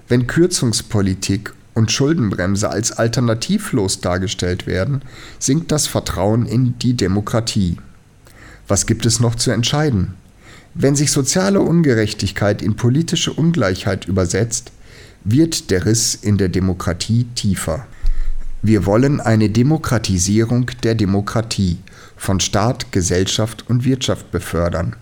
Wenn 0.07 0.27
Kürzungspolitik 0.27 1.53
und 1.73 1.91
Schuldenbremse 1.91 2.69
als 2.69 2.91
alternativlos 2.91 4.01
dargestellt 4.01 4.67
werden, 4.67 5.01
sinkt 5.39 5.71
das 5.71 5.87
Vertrauen 5.87 6.45
in 6.45 6.77
die 6.79 6.95
Demokratie. 6.95 7.77
Was 8.67 8.85
gibt 8.85 9.05
es 9.05 9.19
noch 9.19 9.35
zu 9.35 9.51
entscheiden? 9.51 10.15
Wenn 10.73 10.95
sich 10.95 11.11
soziale 11.11 11.59
Ungerechtigkeit 11.61 12.61
in 12.61 12.75
politische 12.75 13.33
Ungleichheit 13.33 14.07
übersetzt, 14.07 14.71
wird 15.23 15.69
der 15.69 15.85
Riss 15.85 16.15
in 16.15 16.37
der 16.37 16.49
Demokratie 16.49 17.25
tiefer. 17.35 17.85
Wir 18.61 18.85
wollen 18.85 19.19
eine 19.19 19.49
Demokratisierung 19.49 20.67
der 20.83 20.95
Demokratie 20.95 21.77
von 22.15 22.39
Staat, 22.39 22.91
Gesellschaft 22.91 23.65
und 23.67 23.83
Wirtschaft 23.83 24.31
befördern. 24.31 24.95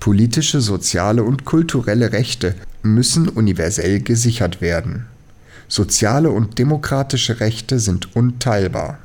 Politische, 0.00 0.60
soziale 0.60 1.22
und 1.22 1.44
kulturelle 1.44 2.12
Rechte 2.12 2.54
müssen 2.82 3.28
universell 3.28 4.00
gesichert 4.00 4.60
werden. 4.60 5.06
Soziale 5.74 6.30
und 6.30 6.60
demokratische 6.60 7.40
Rechte 7.40 7.80
sind 7.80 8.14
unteilbar. 8.14 9.00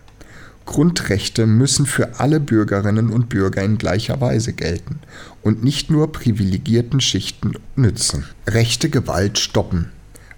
Grundrechte 0.68 1.48
müssen 1.48 1.88
für 1.88 2.20
alle 2.20 2.40
Bürgerinnen 2.40 3.10
und 3.10 3.28
Bürger 3.28 3.64
in 3.64 3.80
gleicher 3.80 4.22
Weise 4.22 4.54
gelten 4.54 5.00
und 5.42 5.64
nicht 5.64 5.90
nur 5.90 6.12
privilegierten 6.12 7.02
Schichten 7.02 7.54
nützen. 7.76 8.26
Rechte 8.46 8.92
Gewalt 8.92 9.40
stoppen. 9.40 9.90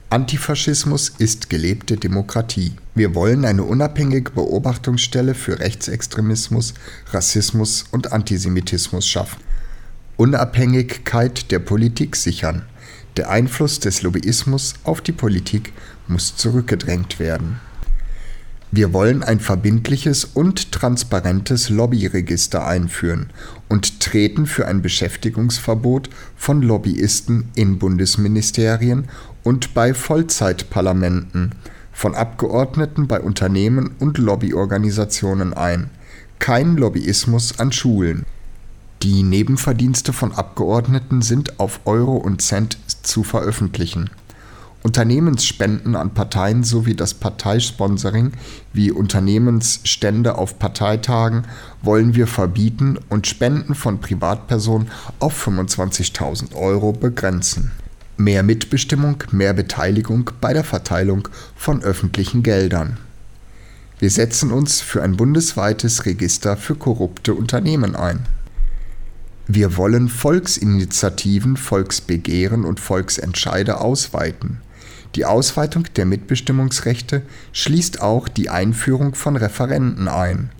Antifaschismus 0.09 1.09
ist 1.17 1.49
gelebte 1.49 1.97
Demokratie. 1.97 2.75
Wir 2.95 3.13
wollen 3.13 3.43
eine 3.43 3.63
unabhängige 3.63 4.31
Beobachtungsstelle 4.31 5.35
für 5.35 5.59
Rechtsextremismus, 5.59 6.75
Rassismus 7.11 7.83
und 7.91 8.13
Antisemitismus 8.13 9.05
schaffen. 9.05 9.41
Unabhängigkeit 10.15 11.51
der 11.51 11.59
Politik 11.59 12.15
sichern. 12.15 12.63
Der 13.17 13.29
Einfluss 13.29 13.79
des 13.79 14.03
Lobbyismus 14.03 14.75
auf 14.83 15.01
die 15.01 15.11
Politik 15.11 15.73
muss 16.07 16.37
zurückgedrängt 16.37 17.19
werden. 17.19 17.59
Wir 18.73 18.93
wollen 18.93 19.21
ein 19.21 19.41
verbindliches 19.41 20.23
und 20.23 20.71
transparentes 20.71 21.67
Lobbyregister 21.67 22.65
einführen 22.65 23.29
und 23.67 23.99
treten 23.99 24.45
für 24.45 24.65
ein 24.65 24.81
Beschäftigungsverbot 24.81 26.09
von 26.37 26.61
Lobbyisten 26.61 27.49
in 27.53 27.79
Bundesministerien 27.79 29.09
und 29.43 29.73
bei 29.73 29.93
Vollzeitparlamenten, 29.93 31.51
von 31.91 32.15
Abgeordneten 32.15 33.07
bei 33.07 33.19
Unternehmen 33.19 33.91
und 33.99 34.17
Lobbyorganisationen 34.17 35.53
ein. 35.53 35.89
Kein 36.39 36.77
Lobbyismus 36.77 37.59
an 37.59 37.73
Schulen. 37.73 38.25
Die 39.03 39.23
Nebenverdienste 39.23 40.13
von 40.13 40.31
Abgeordneten 40.31 41.23
sind 41.23 41.59
auf 41.59 41.79
Euro 41.85 42.17
und 42.17 42.43
Cent 42.43 42.77
zu 43.01 43.23
veröffentlichen. 43.23 44.11
Unternehmensspenden 44.83 45.95
an 45.95 46.13
Parteien 46.13 46.63
sowie 46.63 46.93
das 46.93 47.15
Parteisponsoring 47.15 48.33
wie 48.73 48.91
Unternehmensstände 48.91 50.37
auf 50.37 50.59
Parteitagen 50.59 51.45
wollen 51.81 52.13
wir 52.13 52.27
verbieten 52.27 52.99
und 53.09 53.25
Spenden 53.25 53.73
von 53.73 53.99
Privatpersonen 53.99 54.91
auf 55.17 55.47
25.000 55.47 56.53
Euro 56.55 56.91
begrenzen. 56.91 57.71
Mehr 58.17 58.43
Mitbestimmung, 58.43 59.23
mehr 59.31 59.53
Beteiligung 59.53 60.29
bei 60.39 60.53
der 60.53 60.63
Verteilung 60.63 61.27
von 61.55 61.81
öffentlichen 61.81 62.43
Geldern. 62.43 62.97
Wir 63.97 64.11
setzen 64.11 64.51
uns 64.51 64.79
für 64.79 65.01
ein 65.01 65.17
bundesweites 65.17 66.05
Register 66.05 66.55
für 66.55 66.75
korrupte 66.75 67.33
Unternehmen 67.33 67.95
ein. 67.95 68.27
Wir 69.53 69.75
wollen 69.75 70.07
Volksinitiativen, 70.07 71.57
Volksbegehren 71.57 72.63
und 72.63 72.79
Volksentscheide 72.79 73.81
ausweiten. 73.81 74.59
Die 75.15 75.25
Ausweitung 75.25 75.87
der 75.97 76.05
Mitbestimmungsrechte 76.05 77.23
schließt 77.51 78.01
auch 78.01 78.29
die 78.29 78.49
Einführung 78.49 79.13
von 79.13 79.35
Referenden 79.35 80.07
ein. 80.07 80.51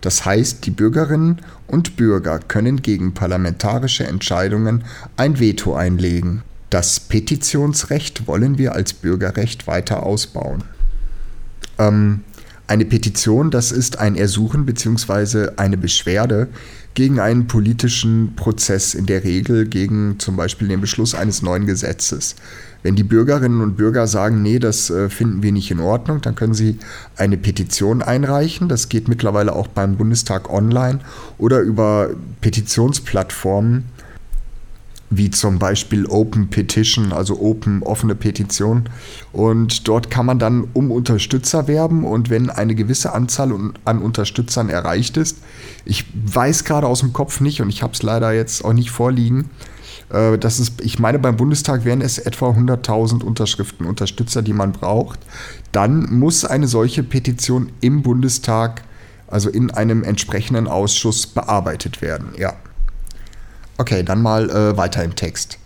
Das 0.00 0.24
heißt, 0.24 0.64
die 0.64 0.70
Bürgerinnen 0.70 1.40
und 1.66 1.96
Bürger 1.96 2.38
können 2.38 2.82
gegen 2.82 3.14
parlamentarische 3.14 4.06
Entscheidungen 4.06 4.84
ein 5.16 5.40
Veto 5.40 5.74
einlegen. 5.74 6.42
Das 6.70 7.00
Petitionsrecht 7.00 8.28
wollen 8.28 8.58
wir 8.58 8.76
als 8.76 8.92
Bürgerrecht 8.92 9.66
weiter 9.66 10.04
ausbauen. 10.04 10.62
Ähm, 11.80 12.20
eine 12.68 12.84
Petition, 12.84 13.50
das 13.50 13.72
ist 13.72 13.98
ein 13.98 14.14
Ersuchen 14.14 14.66
bzw. 14.66 15.50
eine 15.56 15.76
Beschwerde 15.76 16.48
gegen 16.96 17.20
einen 17.20 17.46
politischen 17.46 18.32
Prozess, 18.36 18.94
in 18.94 19.04
der 19.04 19.22
Regel 19.22 19.66
gegen 19.66 20.18
zum 20.18 20.34
Beispiel 20.34 20.66
den 20.66 20.80
Beschluss 20.80 21.14
eines 21.14 21.42
neuen 21.42 21.66
Gesetzes. 21.66 22.36
Wenn 22.82 22.96
die 22.96 23.04
Bürgerinnen 23.04 23.60
und 23.60 23.76
Bürger 23.76 24.06
sagen, 24.06 24.40
nee, 24.40 24.58
das 24.58 24.88
äh, 24.88 25.10
finden 25.10 25.42
wir 25.42 25.52
nicht 25.52 25.70
in 25.70 25.80
Ordnung, 25.80 26.22
dann 26.22 26.34
können 26.34 26.54
sie 26.54 26.78
eine 27.16 27.36
Petition 27.36 28.00
einreichen. 28.00 28.70
Das 28.70 28.88
geht 28.88 29.08
mittlerweile 29.08 29.54
auch 29.54 29.66
beim 29.66 29.96
Bundestag 29.96 30.50
online 30.50 31.00
oder 31.36 31.60
über 31.60 32.10
Petitionsplattformen 32.40 33.84
wie 35.10 35.30
zum 35.30 35.58
Beispiel 35.58 36.06
Open 36.06 36.48
Petition, 36.50 37.12
also 37.12 37.40
Open 37.40 37.82
offene 37.82 38.14
Petition. 38.14 38.88
Und 39.32 39.86
dort 39.86 40.10
kann 40.10 40.26
man 40.26 40.38
dann 40.38 40.68
um 40.72 40.90
Unterstützer 40.90 41.68
werben 41.68 42.04
und 42.04 42.30
wenn 42.30 42.50
eine 42.50 42.74
gewisse 42.74 43.12
Anzahl 43.12 43.52
an 43.84 43.98
Unterstützern 44.02 44.68
erreicht 44.68 45.16
ist, 45.16 45.38
ich 45.84 46.04
weiß 46.14 46.64
gerade 46.64 46.86
aus 46.86 47.00
dem 47.00 47.12
Kopf 47.12 47.40
nicht 47.40 47.60
und 47.60 47.68
ich 47.68 47.82
habe 47.82 47.92
es 47.92 48.02
leider 48.02 48.32
jetzt 48.32 48.64
auch 48.64 48.72
nicht 48.72 48.90
vorliegen, 48.90 49.50
äh, 50.10 50.38
das 50.38 50.58
ist, 50.58 50.80
ich 50.80 50.98
meine, 50.98 51.18
beim 51.18 51.36
Bundestag 51.36 51.84
wären 51.84 52.00
es 52.00 52.18
etwa 52.18 52.50
100.000 52.50 53.22
Unterschriften, 53.22 53.86
Unterstützer, 53.86 54.42
die 54.42 54.52
man 54.52 54.72
braucht. 54.72 55.20
Dann 55.72 56.12
muss 56.18 56.44
eine 56.44 56.68
solche 56.68 57.02
Petition 57.02 57.72
im 57.80 58.02
Bundestag, 58.02 58.82
also 59.28 59.50
in 59.50 59.70
einem 59.70 60.02
entsprechenden 60.02 60.68
Ausschuss, 60.68 61.26
bearbeitet 61.26 62.02
werden. 62.02 62.28
Ja. 62.38 62.54
Okay, 63.78 64.02
dann 64.02 64.22
mal 64.22 64.50
äh, 64.50 64.76
weiter 64.76 65.04
im 65.04 65.14
Text. 65.14 65.58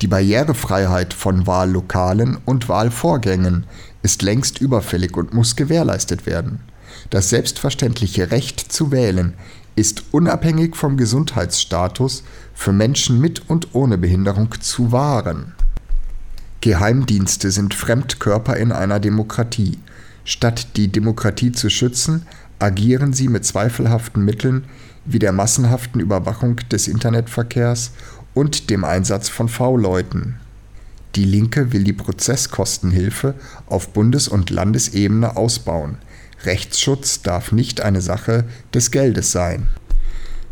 Die 0.00 0.06
Barrierefreiheit 0.06 1.12
von 1.12 1.46
Wahllokalen 1.46 2.38
und 2.44 2.68
Wahlvorgängen 2.68 3.66
ist 4.02 4.22
längst 4.22 4.60
überfällig 4.60 5.16
und 5.16 5.34
muss 5.34 5.56
gewährleistet 5.56 6.24
werden. 6.24 6.60
Das 7.10 7.28
selbstverständliche 7.28 8.30
Recht 8.30 8.72
zu 8.72 8.90
wählen 8.90 9.34
ist 9.76 10.04
unabhängig 10.12 10.76
vom 10.76 10.96
Gesundheitsstatus 10.96 12.24
für 12.54 12.72
Menschen 12.72 13.20
mit 13.20 13.48
und 13.48 13.74
ohne 13.74 13.98
Behinderung 13.98 14.54
zu 14.60 14.92
wahren. 14.92 15.54
Geheimdienste 16.60 17.50
sind 17.50 17.74
Fremdkörper 17.74 18.56
in 18.56 18.72
einer 18.72 18.98
Demokratie. 18.98 19.78
Statt 20.24 20.76
die 20.76 20.88
Demokratie 20.88 21.52
zu 21.52 21.70
schützen, 21.70 22.26
agieren 22.58 23.12
sie 23.12 23.28
mit 23.28 23.44
zweifelhaften 23.44 24.24
Mitteln 24.24 24.64
wie 25.08 25.18
der 25.18 25.32
massenhaften 25.32 26.00
Überwachung 26.00 26.56
des 26.70 26.86
Internetverkehrs 26.86 27.92
und 28.34 28.70
dem 28.70 28.84
Einsatz 28.84 29.28
von 29.28 29.48
V-Leuten. 29.48 30.36
Die 31.14 31.24
Linke 31.24 31.72
will 31.72 31.82
die 31.82 31.94
Prozesskostenhilfe 31.94 33.34
auf 33.66 33.88
Bundes- 33.88 34.28
und 34.28 34.50
Landesebene 34.50 35.36
ausbauen. 35.36 35.96
Rechtsschutz 36.44 37.22
darf 37.22 37.50
nicht 37.50 37.80
eine 37.80 38.02
Sache 38.02 38.44
des 38.74 38.90
Geldes 38.90 39.32
sein. 39.32 39.68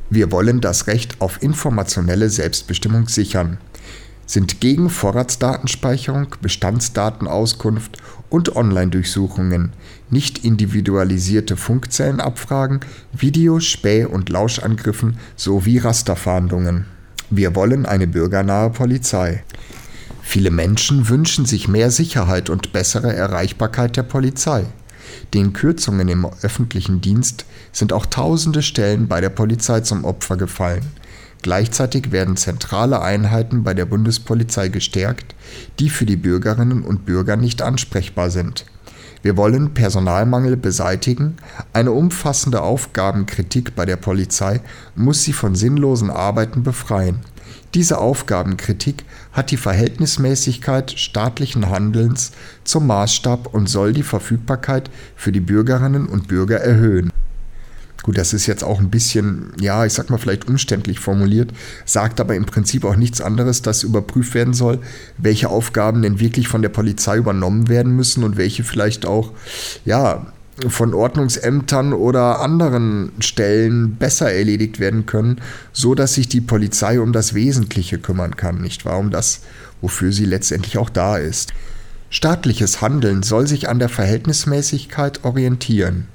Wir 0.08 0.32
wollen 0.32 0.60
das 0.60 0.86
Recht 0.86 1.20
auf 1.20 1.42
informationelle 1.42 2.30
Selbstbestimmung 2.30 3.08
sichern. 3.08 3.58
Sind 4.26 4.60
gegen 4.60 4.90
Vorratsdatenspeicherung, 4.90 6.34
Bestandsdatenauskunft 6.42 7.96
und 8.28 8.56
Online-Durchsuchungen, 8.56 9.72
nicht 10.10 10.44
individualisierte 10.44 11.56
Funkzellenabfragen, 11.56 12.80
Video-, 13.12 13.60
Späh- 13.60 14.06
und 14.06 14.28
Lauschangriffen 14.28 15.18
sowie 15.36 15.78
Rasterfahndungen. 15.78 16.86
Wir 17.30 17.54
wollen 17.54 17.86
eine 17.86 18.06
bürgernahe 18.06 18.70
Polizei. 18.70 19.44
Viele 20.22 20.50
Menschen 20.50 21.08
wünschen 21.08 21.46
sich 21.46 21.68
mehr 21.68 21.90
Sicherheit 21.90 22.50
und 22.50 22.72
bessere 22.72 23.14
Erreichbarkeit 23.14 23.96
der 23.96 24.02
Polizei. 24.02 24.64
Den 25.34 25.52
Kürzungen 25.52 26.08
im 26.08 26.26
öffentlichen 26.42 27.00
Dienst 27.00 27.46
sind 27.72 27.92
auch 27.92 28.06
tausende 28.06 28.62
Stellen 28.62 29.06
bei 29.06 29.20
der 29.20 29.30
Polizei 29.30 29.80
zum 29.80 30.04
Opfer 30.04 30.36
gefallen. 30.36 30.84
Gleichzeitig 31.42 32.12
werden 32.12 32.36
zentrale 32.36 33.02
Einheiten 33.02 33.62
bei 33.62 33.74
der 33.74 33.84
Bundespolizei 33.84 34.68
gestärkt, 34.68 35.34
die 35.78 35.90
für 35.90 36.06
die 36.06 36.16
Bürgerinnen 36.16 36.82
und 36.82 37.06
Bürger 37.06 37.36
nicht 37.36 37.62
ansprechbar 37.62 38.30
sind. 38.30 38.64
Wir 39.22 39.36
wollen 39.36 39.74
Personalmangel 39.74 40.56
beseitigen, 40.56 41.36
eine 41.72 41.92
umfassende 41.92 42.62
Aufgabenkritik 42.62 43.74
bei 43.74 43.84
der 43.84 43.96
Polizei 43.96 44.60
muss 44.94 45.24
sie 45.24 45.32
von 45.32 45.54
sinnlosen 45.54 46.10
Arbeiten 46.10 46.62
befreien. 46.62 47.20
Diese 47.74 47.98
Aufgabenkritik 47.98 49.04
hat 49.32 49.50
die 49.50 49.56
Verhältnismäßigkeit 49.56 50.92
staatlichen 50.92 51.68
Handelns 51.68 52.32
zum 52.64 52.86
Maßstab 52.86 53.52
und 53.52 53.68
soll 53.68 53.92
die 53.92 54.02
Verfügbarkeit 54.02 54.90
für 55.14 55.32
die 55.32 55.40
Bürgerinnen 55.40 56.06
und 56.06 56.28
Bürger 56.28 56.58
erhöhen. 56.58 57.10
Gut, 58.06 58.18
das 58.18 58.32
ist 58.32 58.46
jetzt 58.46 58.62
auch 58.62 58.78
ein 58.78 58.88
bisschen, 58.88 59.50
ja, 59.60 59.84
ich 59.84 59.92
sag 59.92 60.10
mal 60.10 60.16
vielleicht 60.18 60.46
umständlich 60.46 61.00
formuliert, 61.00 61.50
sagt 61.84 62.20
aber 62.20 62.36
im 62.36 62.46
Prinzip 62.46 62.84
auch 62.84 62.94
nichts 62.94 63.20
anderes, 63.20 63.62
dass 63.62 63.82
überprüft 63.82 64.32
werden 64.34 64.54
soll, 64.54 64.78
welche 65.18 65.48
Aufgaben 65.48 66.02
denn 66.02 66.20
wirklich 66.20 66.46
von 66.46 66.62
der 66.62 66.68
Polizei 66.68 67.16
übernommen 67.16 67.68
werden 67.68 67.96
müssen 67.96 68.22
und 68.22 68.36
welche 68.36 68.62
vielleicht 68.62 69.06
auch, 69.06 69.32
ja, 69.84 70.24
von 70.68 70.94
Ordnungsämtern 70.94 71.92
oder 71.92 72.40
anderen 72.40 73.10
Stellen 73.18 73.96
besser 73.96 74.32
erledigt 74.32 74.78
werden 74.78 75.06
können, 75.06 75.40
so 75.72 75.96
dass 75.96 76.14
sich 76.14 76.28
die 76.28 76.40
Polizei 76.40 77.00
um 77.00 77.12
das 77.12 77.34
Wesentliche 77.34 77.98
kümmern 77.98 78.36
kann, 78.36 78.60
nicht 78.60 78.84
wahr? 78.84 79.00
Um 79.00 79.10
das, 79.10 79.40
wofür 79.80 80.12
sie 80.12 80.26
letztendlich 80.26 80.78
auch 80.78 80.90
da 80.90 81.16
ist. 81.16 81.52
Staatliches 82.08 82.80
Handeln 82.80 83.24
soll 83.24 83.48
sich 83.48 83.68
an 83.68 83.80
der 83.80 83.88
Verhältnismäßigkeit 83.88 85.24
orientieren. 85.24 86.06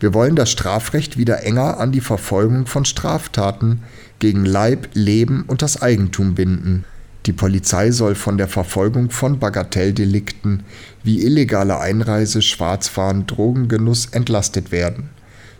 Wir 0.00 0.14
wollen 0.14 0.34
das 0.34 0.50
Strafrecht 0.50 1.18
wieder 1.18 1.44
enger 1.44 1.78
an 1.78 1.92
die 1.92 2.00
Verfolgung 2.00 2.66
von 2.66 2.86
Straftaten 2.86 3.82
gegen 4.18 4.46
Leib, 4.46 4.88
Leben 4.94 5.44
und 5.46 5.60
das 5.60 5.82
Eigentum 5.82 6.34
binden. 6.34 6.86
Die 7.26 7.34
Polizei 7.34 7.90
soll 7.90 8.14
von 8.14 8.38
der 8.38 8.48
Verfolgung 8.48 9.10
von 9.10 9.38
Bagatelldelikten 9.38 10.62
wie 11.04 11.22
illegale 11.22 11.78
Einreise, 11.78 12.40
Schwarzfahren, 12.40 13.26
Drogengenuss 13.26 14.06
entlastet 14.06 14.72
werden. 14.72 15.10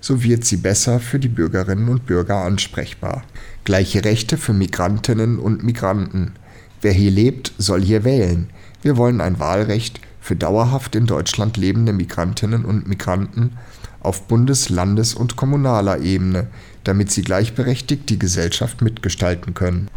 So 0.00 0.22
wird 0.22 0.46
sie 0.46 0.56
besser 0.56 1.00
für 1.00 1.18
die 1.18 1.28
Bürgerinnen 1.28 1.90
und 1.90 2.06
Bürger 2.06 2.38
ansprechbar. 2.38 3.24
Gleiche 3.64 4.06
Rechte 4.06 4.38
für 4.38 4.54
Migrantinnen 4.54 5.38
und 5.38 5.62
Migranten. 5.62 6.32
Wer 6.80 6.92
hier 6.92 7.10
lebt, 7.10 7.52
soll 7.58 7.82
hier 7.82 8.04
wählen. 8.04 8.48
Wir 8.80 8.96
wollen 8.96 9.20
ein 9.20 9.38
Wahlrecht 9.38 10.00
für 10.22 10.36
dauerhaft 10.36 10.94
in 10.94 11.06
Deutschland 11.06 11.58
lebende 11.58 11.92
Migrantinnen 11.92 12.64
und 12.64 12.88
Migranten 12.88 13.58
auf 14.00 14.26
Bundes-, 14.26 14.68
Landes- 14.68 15.14
und 15.14 15.36
kommunaler 15.36 16.00
Ebene, 16.00 16.48
damit 16.84 17.10
sie 17.10 17.22
gleichberechtigt 17.22 18.08
die 18.08 18.18
Gesellschaft 18.18 18.82
mitgestalten 18.82 19.54
können. 19.54 19.88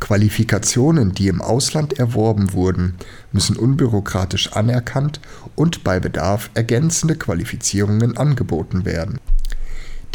Qualifikationen, 0.00 1.12
die 1.12 1.28
im 1.28 1.40
Ausland 1.40 1.98
erworben 1.98 2.52
wurden, 2.54 2.94
müssen 3.30 3.56
unbürokratisch 3.56 4.52
anerkannt 4.52 5.20
und 5.54 5.84
bei 5.84 6.00
Bedarf 6.00 6.50
ergänzende 6.54 7.14
Qualifizierungen 7.14 8.16
angeboten 8.16 8.84
werden. 8.84 9.20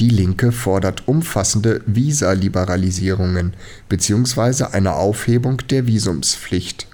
Die 0.01 0.09
Linke 0.09 0.51
fordert 0.51 1.07
umfassende 1.07 1.81
Visaliberalisierungen 1.85 3.53
bzw. 3.87 4.65
eine 4.65 4.93
Aufhebung 4.93 5.61
der 5.69 5.87
Visumspflicht. 5.87 6.87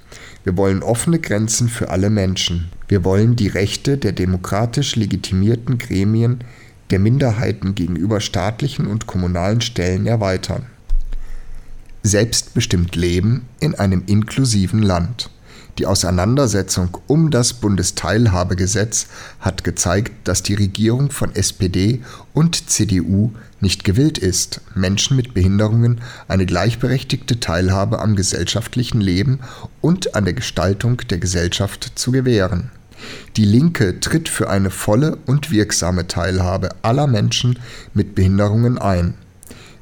Wir 0.44 0.56
wollen 0.56 0.84
offene 0.84 1.20
Grenzen 1.20 1.70
für 1.70 1.90
alle 1.90 2.10
Menschen. 2.10 2.70
Wir 2.94 3.04
wollen 3.04 3.36
die 3.36 3.48
Rechte 3.48 3.98
der 3.98 4.12
demokratisch 4.12 4.96
legitimierten 4.96 5.80
Gremien 5.80 6.44
der 6.92 7.00
Minderheiten 7.00 7.74
gegenüber 7.74 8.22
staatlichen 8.22 8.86
und 8.86 9.08
kommunalen 9.08 9.62
Stellen 9.62 10.06
erweitern. 10.06 10.68
Selbstbestimmt 12.04 12.96
leben 12.96 13.48
in 13.60 13.74
einem 13.74 14.04
inklusiven 14.06 14.84
Land. 14.84 15.32
Die 15.80 15.88
Auseinandersetzung 15.88 16.96
um 17.08 17.32
das 17.32 17.54
Bundesteilhabegesetz 17.54 19.08
hat 19.40 19.64
gezeigt, 19.64 20.12
dass 20.26 20.44
die 20.44 20.54
Regierung 20.54 21.10
von 21.10 21.34
SPD 21.34 22.04
und 22.36 22.70
CDU 22.70 23.32
nicht 23.60 23.86
gewillt 23.86 24.20
ist, 24.20 24.62
Menschen 24.76 25.18
mit 25.18 25.34
Behinderungen 25.34 26.00
eine 26.28 26.46
gleichberechtigte 26.46 27.40
Teilhabe 27.40 27.98
am 27.98 28.16
gesellschaftlichen 28.16 29.02
Leben 29.02 29.40
und 29.82 30.14
an 30.14 30.26
der 30.26 30.36
Gestaltung 30.36 30.98
der 31.10 31.18
Gesellschaft 31.18 31.94
zu 31.96 32.12
gewähren. 32.12 32.70
Die 33.38 33.46
Linke 33.46 34.00
tritt 34.00 34.30
für 34.30 34.50
eine 34.50 34.70
volle 34.70 35.18
und 35.26 35.52
wirksame 35.52 36.08
Teilhabe 36.08 36.70
aller 36.82 37.08
Menschen 37.08 37.60
mit 37.94 38.16
Behinderungen 38.16 38.78
ein. 38.78 39.16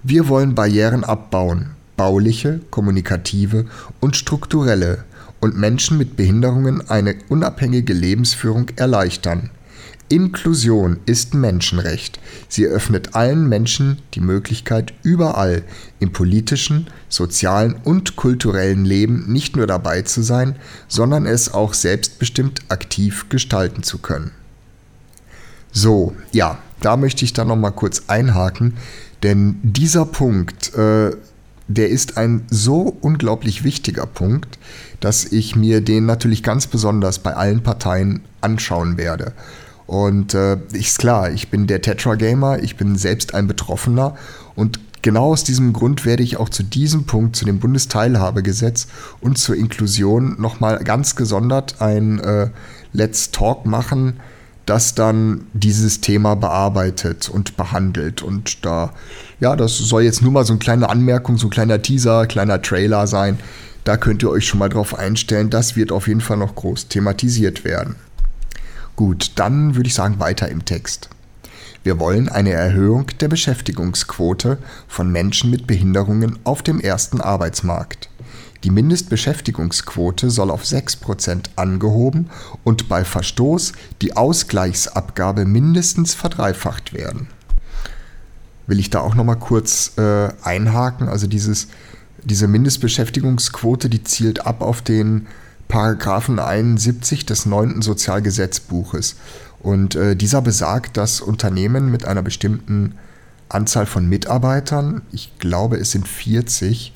Wir 0.04 0.28
wollen 0.28 0.56
Barrieren 0.56 1.04
abbauen, 1.04 1.72
bauliche, 1.98 2.62
kommunikative 2.72 3.66
und 4.00 4.16
strukturelle, 4.16 5.04
und 5.42 5.58
Menschen 5.58 5.98
mit 5.98 6.16
Behinderungen 6.16 6.88
eine 6.90 7.16
unabhängige 7.28 7.94
Lebensführung 7.94 8.70
erleichtern. 8.78 9.50
Inklusion 10.12 11.00
ist 11.06 11.34
Menschenrecht. 11.34 12.20
Sie 12.50 12.66
eröffnet 12.66 13.16
allen 13.16 13.48
Menschen 13.48 14.00
die 14.14 14.20
Möglichkeit, 14.20 14.94
überall 15.04 15.64
im 16.02 16.12
politischen, 16.12 16.88
sozialen 17.08 17.76
und 17.86 18.18
kulturellen 18.18 18.84
Leben 18.84 19.32
nicht 19.32 19.56
nur 19.56 19.68
dabei 19.68 20.02
zu 20.02 20.22
sein, 20.22 20.58
sondern 20.90 21.26
es 21.26 21.54
auch 21.54 21.74
selbstbestimmt 21.74 22.64
aktiv 22.68 23.30
gestalten 23.30 23.84
zu 23.84 24.00
können. 24.00 24.32
So, 25.72 26.14
ja, 26.34 26.58
da 26.82 26.98
möchte 26.98 27.24
ich 27.24 27.32
dann 27.32 27.48
noch 27.48 27.56
mal 27.56 27.72
kurz 27.72 28.04
einhaken, 28.08 28.74
denn 29.24 29.60
dieser 29.64 30.06
Punkt, 30.06 30.76
äh, 30.76 31.12
der 31.70 31.90
ist 31.90 32.18
ein 32.18 32.46
so 32.50 32.98
unglaublich 33.00 33.64
wichtiger 33.64 34.08
Punkt, 34.08 34.60
dass 35.00 35.24
ich 35.24 35.56
mir 35.56 35.80
den 35.80 36.06
natürlich 36.06 36.44
ganz 36.44 36.68
besonders 36.68 37.20
bei 37.20 37.34
allen 37.34 37.64
Parteien 37.64 38.24
anschauen 38.42 38.98
werde. 38.98 39.32
Und 39.92 40.36
äh, 40.36 40.58
ist 40.72 41.00
klar, 41.00 41.32
ich 41.32 41.50
bin 41.50 41.68
der 41.68 41.82
Tetra-Gamer, 41.82 42.64
ich 42.64 42.78
bin 42.78 42.96
selbst 42.96 43.36
ein 43.36 43.46
Betroffener 43.46 44.16
und 44.56 44.80
genau 45.02 45.34
aus 45.34 45.44
diesem 45.44 45.74
Grund 45.74 46.06
werde 46.06 46.24
ich 46.24 46.38
auch 46.38 46.48
zu 46.48 46.64
diesem 46.64 47.04
Punkt, 47.04 47.36
zu 47.36 47.44
dem 47.44 47.60
Bundesteilhabegesetz 47.60 48.88
und 49.20 49.38
zur 49.38 49.58
Inklusion 49.58 50.40
nochmal 50.40 50.82
ganz 50.86 51.18
gesondert 51.18 51.82
ein 51.82 52.22
äh, 52.22 52.52
Let's 52.94 53.32
Talk 53.32 53.66
machen, 53.66 54.22
das 54.66 54.96
dann 54.96 55.42
dieses 55.52 56.00
Thema 56.00 56.36
bearbeitet 56.38 57.28
und 57.28 57.58
behandelt. 57.58 58.22
Und 58.22 58.66
da, 58.66 58.94
ja, 59.42 59.58
das 59.58 59.78
soll 59.78 60.04
jetzt 60.04 60.22
nur 60.22 60.32
mal 60.32 60.46
so 60.46 60.54
eine 60.54 60.60
kleine 60.60 60.90
Anmerkung, 60.90 61.38
so 61.38 61.48
ein 61.48 61.52
kleiner 61.52 61.82
Teaser, 61.82 62.28
kleiner 62.28 62.62
Trailer 62.62 63.08
sein. 63.08 63.40
Da 63.84 63.98
könnt 63.98 64.24
ihr 64.24 64.30
euch 64.30 64.48
schon 64.48 64.60
mal 64.60 64.70
drauf 64.70 64.98
einstellen. 64.98 65.50
Das 65.50 65.76
wird 65.76 65.92
auf 65.92 66.08
jeden 66.08 66.22
Fall 66.22 66.38
noch 66.38 66.56
groß 66.56 66.88
thematisiert 66.88 67.66
werden. 67.66 67.98
Gut, 68.96 69.32
dann 69.36 69.76
würde 69.76 69.88
ich 69.88 69.94
sagen 69.94 70.20
weiter 70.20 70.50
im 70.50 70.66
Text. 70.66 71.10
Wir 71.84 71.98
wollen 71.98 72.30
eine 72.30 72.52
Erhöhung 72.52 73.08
der 73.20 73.28
Beschäftigungsquote 73.28 74.60
von 74.88 75.12
Menschen 75.12 75.50
mit 75.50 75.66
Behinderungen 75.66 76.38
auf 76.44 76.62
dem 76.62 76.80
ersten 76.80 77.22
Arbeitsmarkt. 77.22 78.10
Die 78.64 78.70
Mindestbeschäftigungsquote 78.70 80.30
soll 80.30 80.52
auf 80.52 80.64
6% 80.64 81.46
angehoben 81.56 82.30
und 82.64 82.88
bei 82.88 83.04
Verstoß 83.04 83.74
die 84.04 84.16
Ausgleichsabgabe 84.16 85.46
mindestens 85.46 86.14
verdreifacht 86.14 86.94
werden. 86.94 87.28
Will 88.68 88.80
ich 88.80 88.92
da 88.92 89.00
auch 89.00 89.16
noch 89.16 89.24
mal 89.24 89.36
kurz 89.36 89.98
äh, 89.98 90.30
einhaken, 90.44 91.10
also 91.10 91.26
dieses, 91.26 91.70
diese 92.24 92.48
Mindestbeschäftigungsquote, 92.48 93.90
die 93.90 94.04
zielt 94.04 94.46
ab 94.46 94.62
auf 94.62 94.84
den 94.84 95.26
Paragraphen 95.72 96.38
71 96.38 97.26
des 97.26 97.46
9. 97.46 97.82
Sozialgesetzbuches. 97.82 99.16
Und 99.62 99.96
äh, 99.96 100.18
dieser 100.18 100.42
besagt, 100.42 100.98
dass 100.98 101.22
Unternehmen 101.22 101.90
mit 101.90 102.04
einer 102.04 102.22
bestimmten 102.22 102.96
Anzahl 103.48 103.86
von 103.86 104.06
Mitarbeitern, 104.06 105.02
ich 105.14 105.32
glaube 105.40 105.78
es 105.78 105.92
sind 105.92 106.10
40, 106.10 106.94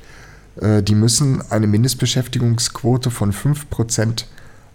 äh, 0.59 0.83
die 0.83 0.93
müssen 0.93 1.41
eine 1.49 1.67
Mindestbeschäftigungsquote 1.67 3.11
von 3.11 3.31
5% 3.31 4.25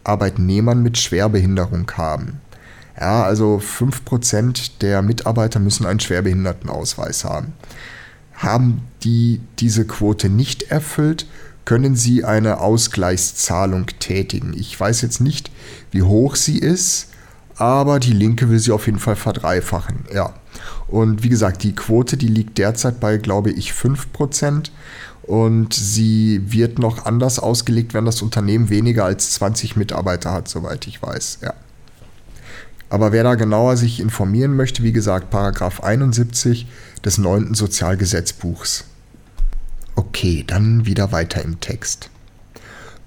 Arbeitnehmern 0.02 0.82
mit 0.82 0.96
Schwerbehinderung 0.96 1.90
haben. 1.94 2.40
Ja, 2.98 3.22
also 3.24 3.60
5% 3.62 4.78
der 4.80 5.02
Mitarbeiter 5.02 5.60
müssen 5.60 5.84
einen 5.84 6.00
Schwerbehindertenausweis 6.00 7.26
haben. 7.26 7.52
Haben 8.32 8.80
die 9.02 9.42
diese 9.58 9.86
Quote 9.86 10.30
nicht 10.30 10.70
erfüllt, 10.70 11.26
können 11.64 11.96
Sie 11.96 12.24
eine 12.24 12.60
Ausgleichszahlung 12.60 13.86
tätigen. 13.98 14.54
Ich 14.56 14.78
weiß 14.78 15.02
jetzt 15.02 15.20
nicht, 15.20 15.50
wie 15.90 16.02
hoch 16.02 16.36
sie 16.36 16.58
ist, 16.58 17.08
aber 17.56 18.00
die 18.00 18.12
Linke 18.12 18.48
will 18.48 18.58
sie 18.58 18.72
auf 18.72 18.86
jeden 18.86 18.98
Fall 18.98 19.16
verdreifachen. 19.16 20.06
Ja. 20.12 20.34
Und 20.88 21.22
wie 21.22 21.28
gesagt, 21.28 21.62
die 21.62 21.74
Quote, 21.74 22.16
die 22.16 22.28
liegt 22.28 22.58
derzeit 22.58 23.00
bei, 23.00 23.18
glaube 23.18 23.50
ich, 23.50 23.72
5%. 23.72 24.70
Und 25.22 25.74
sie 25.74 26.40
wird 26.50 26.78
noch 26.78 27.04
anders 27.04 27.38
ausgelegt, 27.38 27.94
wenn 27.94 28.04
das 28.04 28.22
Unternehmen 28.22 28.70
weniger 28.70 29.04
als 29.04 29.32
20 29.32 29.76
Mitarbeiter 29.76 30.32
hat, 30.32 30.48
soweit 30.48 30.86
ich 30.86 31.00
weiß. 31.02 31.38
Ja. 31.42 31.54
Aber 32.88 33.12
wer 33.12 33.22
da 33.22 33.36
genauer 33.36 33.76
sich 33.76 34.00
informieren 34.00 34.56
möchte, 34.56 34.82
wie 34.82 34.92
gesagt, 34.92 35.30
Paragraph 35.30 35.82
71 35.84 36.66
des 37.04 37.18
9. 37.18 37.54
Sozialgesetzbuchs. 37.54 38.84
Okay, 40.12 40.42
dann 40.44 40.86
wieder 40.86 41.12
weiter 41.12 41.44
im 41.44 41.60
Text. 41.60 42.10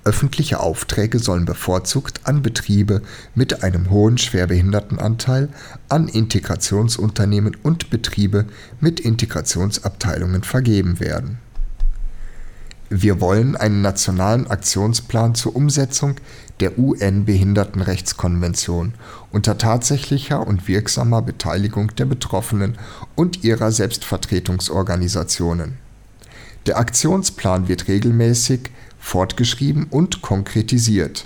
Öffentliche 0.06 0.62
Aufträge 0.62 1.20
sollen 1.20 1.44
bevorzugt 1.44 2.22
an 2.24 2.42
Betriebe 2.42 3.02
mit 3.36 3.62
einem 3.62 3.89
hohen 3.89 4.18
Schwerbehindertenanteil, 4.18 5.50
an 5.89 6.08
Integrationsunternehmen 6.08 7.58
und 7.62 7.89
Betriebe 7.89 8.46
mit 8.80 9.02
Integrationsabteilungen 9.02 10.44
vergeben 10.44 11.02
werden. 11.02 11.39
Wir 12.89 13.20
wollen 13.20 13.58
einen 13.58 13.82
nationalen 13.82 14.48
Aktionsplan 14.48 15.36
zur 15.36 15.58
Umsetzung 15.58 16.16
der 16.62 16.80
UN-Behindertenrechtskonvention 16.80 18.94
unter 19.30 19.58
tatsächlicher 19.58 20.48
und 20.48 20.70
wirksamer 20.70 21.22
Beteiligung 21.22 21.94
der 21.98 22.06
Betroffenen 22.06 22.78
und 23.16 23.44
ihrer 23.44 23.74
Selbstvertretungsorganisationen. 23.74 25.83
Der 26.65 26.78
Aktionsplan 26.78 27.67
wird 27.67 27.89
regelmäßig 27.89 28.71
fortgeschrieben 28.97 29.88
und 29.89 30.21
konkretisiert. 30.21 31.26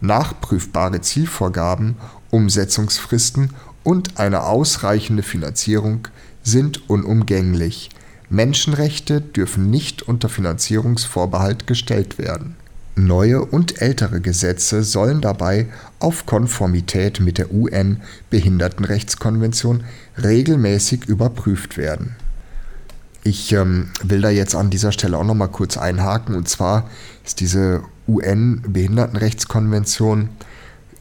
Nachprüfbare 0.00 1.00
Zielvorgaben, 1.00 1.96
Umsetzungsfristen 2.30 3.50
und 3.82 4.20
eine 4.20 4.44
ausreichende 4.44 5.24
Finanzierung 5.24 6.06
sind 6.44 6.88
unumgänglich. 6.88 7.90
Menschenrechte 8.28 9.20
dürfen 9.20 9.70
nicht 9.70 10.02
unter 10.02 10.28
Finanzierungsvorbehalt 10.28 11.66
gestellt 11.66 12.18
werden. 12.18 12.54
Neue 12.94 13.44
und 13.44 13.82
ältere 13.82 14.20
Gesetze 14.20 14.84
sollen 14.84 15.20
dabei 15.20 15.66
auf 15.98 16.26
Konformität 16.26 17.18
mit 17.20 17.38
der 17.38 17.52
UN-Behindertenrechtskonvention 17.52 19.82
regelmäßig 20.16 21.06
überprüft 21.06 21.76
werden 21.76 22.14
ich 23.26 23.52
ähm, 23.52 23.90
will 24.02 24.20
da 24.20 24.28
jetzt 24.30 24.54
an 24.54 24.70
dieser 24.70 24.92
Stelle 24.92 25.18
auch 25.18 25.24
noch 25.24 25.34
mal 25.34 25.48
kurz 25.48 25.76
einhaken. 25.76 26.36
Und 26.36 26.48
zwar 26.48 26.88
ist 27.24 27.40
diese 27.40 27.82
UN-Behindertenrechtskonvention 28.06 30.28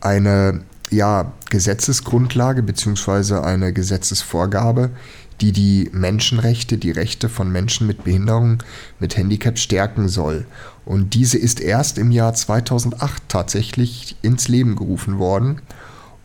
eine 0.02 0.62
ja, 0.90 1.32
Gesetzesgrundlage 1.50 2.64
bzw. 2.64 3.42
eine 3.42 3.72
Gesetzesvorgabe, 3.74 4.90
die 5.42 5.52
die 5.52 5.90
Menschenrechte, 5.92 6.78
die 6.78 6.92
Rechte 6.92 7.28
von 7.30 7.52
Menschen 7.52 7.88
mit 7.88 8.04
Behinderung, 8.04 8.64
mit 9.00 9.18
Handicap 9.18 9.58
stärken 9.60 10.08
soll. 10.08 10.46
Und 10.86 11.14
diese 11.14 11.38
ist 11.38 11.60
erst 11.60 12.00
im 12.00 12.12
Jahr 12.12 12.34
2008 12.34 13.24
tatsächlich 13.28 14.16
ins 14.22 14.48
Leben 14.48 14.76
gerufen 14.76 15.20
worden, 15.20 15.62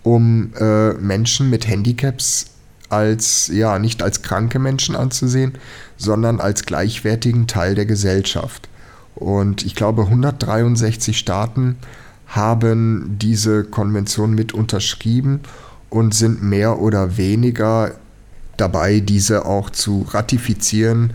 um 0.03 0.53
äh, 0.59 0.95
Menschen 0.95 1.51
mit 1.51 1.69
Handicaps 1.69 2.50
als, 2.91 3.49
ja, 3.53 3.79
nicht 3.79 4.03
als 4.03 4.23
kranke 4.23 4.59
Menschen 4.59 4.97
anzusehen, 4.97 5.55
sondern 5.97 6.41
als 6.41 6.67
gleichwertigen 6.67 7.47
Teil 7.47 7.75
der 7.75 7.87
Gesellschaft. 7.87 8.69
Und 9.15 9.65
ich 9.65 9.75
glaube, 9.75 10.03
163 10.03 11.19
Staaten 11.19 11.77
haben 12.27 13.17
diese 13.21 13.65
Konvention 13.65 14.35
mit 14.35 14.53
unterschrieben 14.53 15.41
und 15.89 16.15
sind 16.15 16.43
mehr 16.43 16.79
oder 16.79 17.17
weniger 17.17 17.93
dabei, 18.57 19.01
diese 19.01 19.47
auch 19.47 19.71
zu 19.71 20.07
ratifizieren 20.11 21.13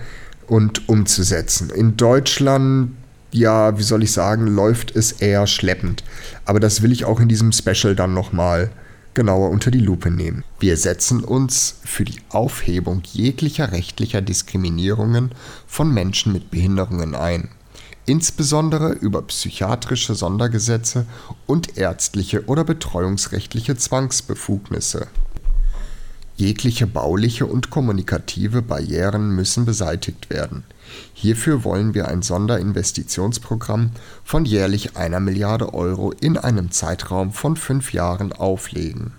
und 0.48 0.90
umzusetzen. 0.90 1.70
In 1.70 1.96
Deutschland, 1.98 2.92
ja, 3.32 3.78
wie 3.78 3.84
soll 3.84 4.04
ich 4.04 4.12
sagen, 4.12 4.48
läuft 4.48 4.96
es 4.96 5.14
eher 5.14 5.48
schleppend. 5.48 6.04
Aber 6.46 6.60
das 6.60 6.82
will 6.82 6.92
ich 6.92 7.06
auch 7.06 7.20
in 7.20 7.30
diesem 7.30 7.52
Special 7.52 7.96
dann 7.96 8.14
nochmal 8.14 8.70
genauer 9.16 9.50
unter 9.50 9.72
die 9.72 9.80
Lupe 9.80 10.12
nehmen. 10.12 10.44
Wir 10.60 10.78
setzen 10.78 11.24
uns 11.24 11.80
für 11.84 12.04
die 12.04 12.20
Aufhebung 12.30 13.02
jeglicher 13.12 13.72
rechtlicher 13.72 14.22
Diskriminierungen 14.22 15.32
von 15.66 15.92
Menschen 15.92 16.34
mit 16.34 16.52
Behinderungen 16.52 17.16
ein, 17.16 17.50
insbesondere 18.06 18.92
über 18.92 19.24
psychiatrische 19.24 20.14
Sondergesetze 20.14 21.08
und 21.48 21.78
ärztliche 21.78 22.46
oder 22.46 22.64
betreuungsrechtliche 22.64 23.76
Zwangsbefugnisse. 23.76 25.08
Jegliche 26.36 26.86
bauliche 26.86 27.46
und 27.46 27.70
kommunikative 27.72 28.62
Barrieren 28.62 29.30
müssen 29.32 29.66
beseitigt 29.66 30.30
werden 30.30 30.66
Hierfür 31.14 31.64
wollen 31.64 31.94
wir 31.94 32.08
ein 32.08 32.22
Sonderinvestitionsprogramm 32.22 33.92
von 34.24 34.46
jährlich 34.46 34.96
einer 34.98 35.20
Milliarde 35.20 35.74
Euro 35.74 36.12
in 36.12 36.38
einem 36.38 36.72
Zeitraum 36.72 37.32
von 37.32 37.58
fünf 37.58 37.94
Jahren 37.94 38.34
auflegen. 38.34 39.14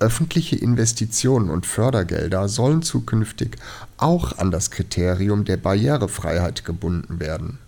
Öffentliche 0.00 0.56
Investitionen 0.56 1.50
und 1.50 1.66
Fördergelder 1.66 2.48
sollen 2.48 2.82
zukünftig 2.82 3.58
auch 3.98 4.38
an 4.38 4.50
das 4.50 4.70
Kriterium 4.70 5.44
der 5.44 5.58
Barrierefreiheit 5.58 6.64
gebunden 6.64 7.20
werden. 7.20 7.58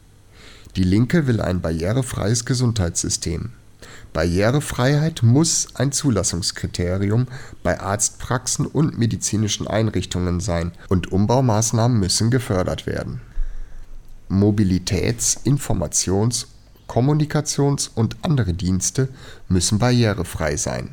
Die 0.76 0.84
Linke 0.84 1.26
will 1.26 1.42
ein 1.42 1.60
barrierefreies 1.60 2.46
Gesundheitssystem. 2.46 3.50
Barrierefreiheit 4.12 5.22
muss 5.22 5.68
ein 5.74 5.92
Zulassungskriterium 5.92 7.28
bei 7.62 7.80
Arztpraxen 7.80 8.66
und 8.66 8.98
medizinischen 8.98 9.66
Einrichtungen 9.66 10.40
sein 10.40 10.72
und 10.88 11.10
Umbaumaßnahmen 11.10 11.98
müssen 11.98 12.30
gefördert 12.30 12.86
werden 12.86 13.20
Mobilitäts-, 14.32 15.40
Informations-, 15.44 16.46
Kommunikations- 16.86 17.88
und 17.94 18.16
andere 18.22 18.54
Dienste 18.54 19.08
müssen 19.48 19.78
barrierefrei 19.78 20.56
sein. 20.56 20.90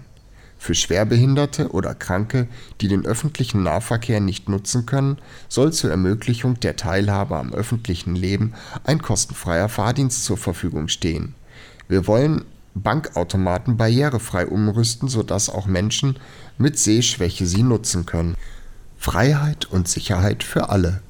Für 0.58 0.75
Schwerbehinderte 0.75 1.71
oder 1.71 1.95
Kranke, 1.95 2.49
die 2.82 2.89
den 2.89 3.05
öffentlichen 3.05 3.63
Nahverkehr 3.63 4.19
nicht 4.19 4.49
nutzen 4.49 4.86
können, 4.86 5.19
soll 5.47 5.71
zur 5.71 5.89
Ermöglichung 5.89 6.60
der 6.60 6.75
Teilhabe 6.75 7.38
am 7.38 7.53
öffentlichen 7.53 8.13
Leben 8.13 8.53
ein 8.84 9.01
kostenfreier 9.01 9.69
Fahrdienst 9.69 10.25
zur 10.25 10.38
Verfügung 10.38 10.89
stehen. 10.89 11.34
Wir 11.88 12.08
wollen 12.08 12.43
Bankautomaten 12.75 13.77
barrierefrei 13.77 14.47
umrüsten, 14.47 15.10
sodass 15.10 15.49
auch 15.49 15.65
Menschen 15.65 16.17
mit 16.58 16.77
Sehschwäche 16.77 17.45
sie 17.45 17.63
nutzen 17.63 18.05
können. 18.05 18.36
Freiheit 18.97 19.65
und 19.65 19.88
Sicherheit 19.88 20.43
für 20.43 20.69
alle. 20.69 21.01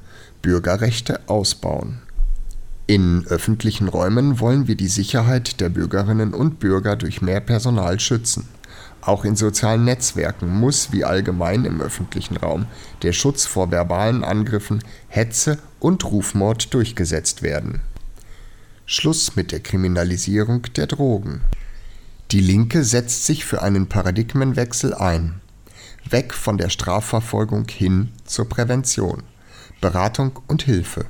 Bürgerrechte 0.42 1.20
ausbauen 1.28 2.00
in 2.90 3.24
öffentlichen 3.28 3.86
Räumen 3.86 4.40
wollen 4.40 4.66
wir 4.66 4.74
die 4.74 4.88
Sicherheit 4.88 5.60
der 5.60 5.68
Bürgerinnen 5.68 6.34
und 6.34 6.58
Bürger 6.58 6.96
durch 6.96 7.22
mehr 7.22 7.38
Personal 7.38 8.00
schützen. 8.00 8.48
Auch 9.00 9.24
in 9.24 9.36
sozialen 9.36 9.84
Netzwerken 9.84 10.48
muss, 10.48 10.90
wie 10.90 11.04
allgemein 11.04 11.64
im 11.64 11.80
öffentlichen 11.80 12.36
Raum, 12.36 12.66
der 13.02 13.12
Schutz 13.12 13.46
vor 13.46 13.70
verbalen 13.70 14.24
Angriffen, 14.24 14.82
Hetze 15.06 15.58
und 15.78 16.04
Rufmord 16.04 16.74
durchgesetzt 16.74 17.42
werden. 17.42 17.80
Schluss 18.92 19.36
mit 19.36 19.52
der 19.52 19.60
Kriminalisierung 19.60 20.62
der 20.74 20.88
Drogen. 20.88 21.42
Die 22.32 22.40
Linke 22.40 22.82
setzt 22.82 23.24
sich 23.24 23.44
für 23.44 23.62
einen 23.62 23.88
Paradigmenwechsel 23.88 24.94
ein. 24.94 25.40
Weg 26.10 26.34
von 26.34 26.58
der 26.58 26.70
Strafverfolgung 26.70 27.68
hin 27.68 28.08
zur 28.24 28.48
Prävention, 28.48 29.22
Beratung 29.80 30.40
und 30.48 30.64
Hilfe. 30.64 31.06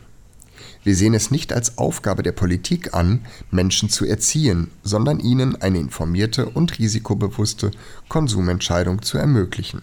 Wir 0.84 0.94
sehen 0.94 1.14
es 1.14 1.30
nicht 1.30 1.54
als 1.54 1.78
Aufgabe 1.78 2.22
der 2.22 2.32
Politik 2.32 2.92
an, 2.92 3.24
Menschen 3.50 3.88
zu 3.88 4.04
erziehen, 4.04 4.70
sondern 4.82 5.18
ihnen 5.18 5.56
eine 5.62 5.78
informierte 5.78 6.50
und 6.50 6.78
risikobewusste 6.78 7.70
Konsumentscheidung 8.10 9.00
zu 9.00 9.16
ermöglichen. 9.16 9.80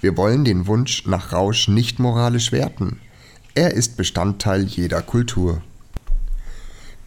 Wir 0.00 0.16
wollen 0.16 0.44
den 0.44 0.68
Wunsch 0.68 1.06
nach 1.06 1.32
Rausch 1.32 1.66
nicht 1.66 1.98
moralisch 1.98 2.52
werten. 2.52 3.00
Er 3.56 3.74
ist 3.74 3.96
Bestandteil 3.96 4.62
jeder 4.62 5.02
Kultur. 5.02 5.60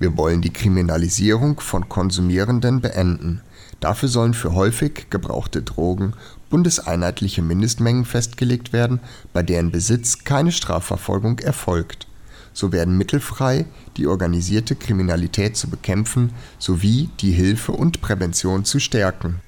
Wir 0.04 0.18
wollen 0.18 0.41
die 0.41 0.51
Kriminalisierung 0.51 1.62
von 1.62 1.88
Konsumierenden 1.88 2.82
beenden. 2.82 3.39
Dafür 3.80 4.10
sollen 4.10 4.34
für 4.34 4.54
häufig 4.54 5.10
gebrauchte 5.10 5.62
Drogen 5.62 6.12
bundeseinheitliche 6.49 7.41
Mindestmengen 7.41 8.04
festgelegt 8.04 8.74
werden, 8.74 8.99
bei 9.32 9.43
deren 9.43 9.72
Besitz 9.72 10.26
keine 10.26 10.51
Strafverfolgung 10.51 11.39
erfolgt 11.39 12.08
so 12.51 12.74
werden 12.74 12.97
Mittel 12.97 13.22
frei, 13.22 13.66
die 13.95 14.06
organisierte 14.06 14.76
Kriminalität 14.76 15.56
zu 15.56 15.70
bekämpfen 15.70 16.34
sowie 16.60 17.10
die 17.22 17.32
Hilfe 17.32 17.72
und 17.72 18.01
Prävention 18.01 18.66
zu 18.66 18.80
stärken. 18.80 19.39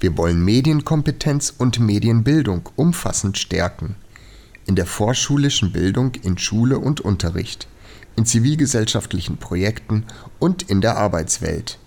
Wir 0.00 0.18
wollen 0.18 0.44
Medienkompetenz 0.44 1.54
und 1.56 1.80
Medienbildung 1.80 2.68
umfassend 2.76 3.38
stärken. 3.38 3.94
In 4.66 4.76
der 4.76 4.86
vorschulischen 4.86 5.72
Bildung 5.72 6.12
in 6.22 6.36
Schule 6.36 6.78
und 6.78 7.00
Unterricht, 7.00 7.68
in 8.16 8.26
zivilgesellschaftlichen 8.26 9.36
Projekten 9.36 10.04
und 10.38 10.62
in 10.62 10.80
der 10.80 10.96
Arbeitswelt. 10.96 11.78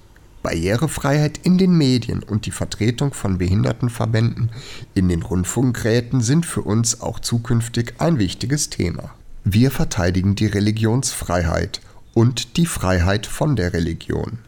Barrierefreiheit 0.45 1.39
in 1.43 1.57
den 1.57 1.75
Medien 1.75 2.21
und 2.21 2.45
die 2.45 2.51
Vertretung 2.51 3.13
von 3.13 3.39
Behindertenverbänden 3.39 4.51
in 4.93 5.09
den 5.09 5.23
Rundfunkräten 5.23 6.21
sind 6.21 6.45
für 6.45 6.61
uns 6.61 7.01
auch 7.01 7.19
zukünftig 7.19 7.95
ein 7.97 8.19
wichtiges 8.19 8.69
Thema. 8.69 9.15
Wir 9.43 9.71
verteidigen 9.71 10.35
die 10.35 10.45
Religionsfreiheit 10.45 11.81
und 12.13 12.57
die 12.57 12.67
Freiheit 12.67 13.25
von 13.25 13.55
der 13.55 13.73
Religion. 13.73 14.39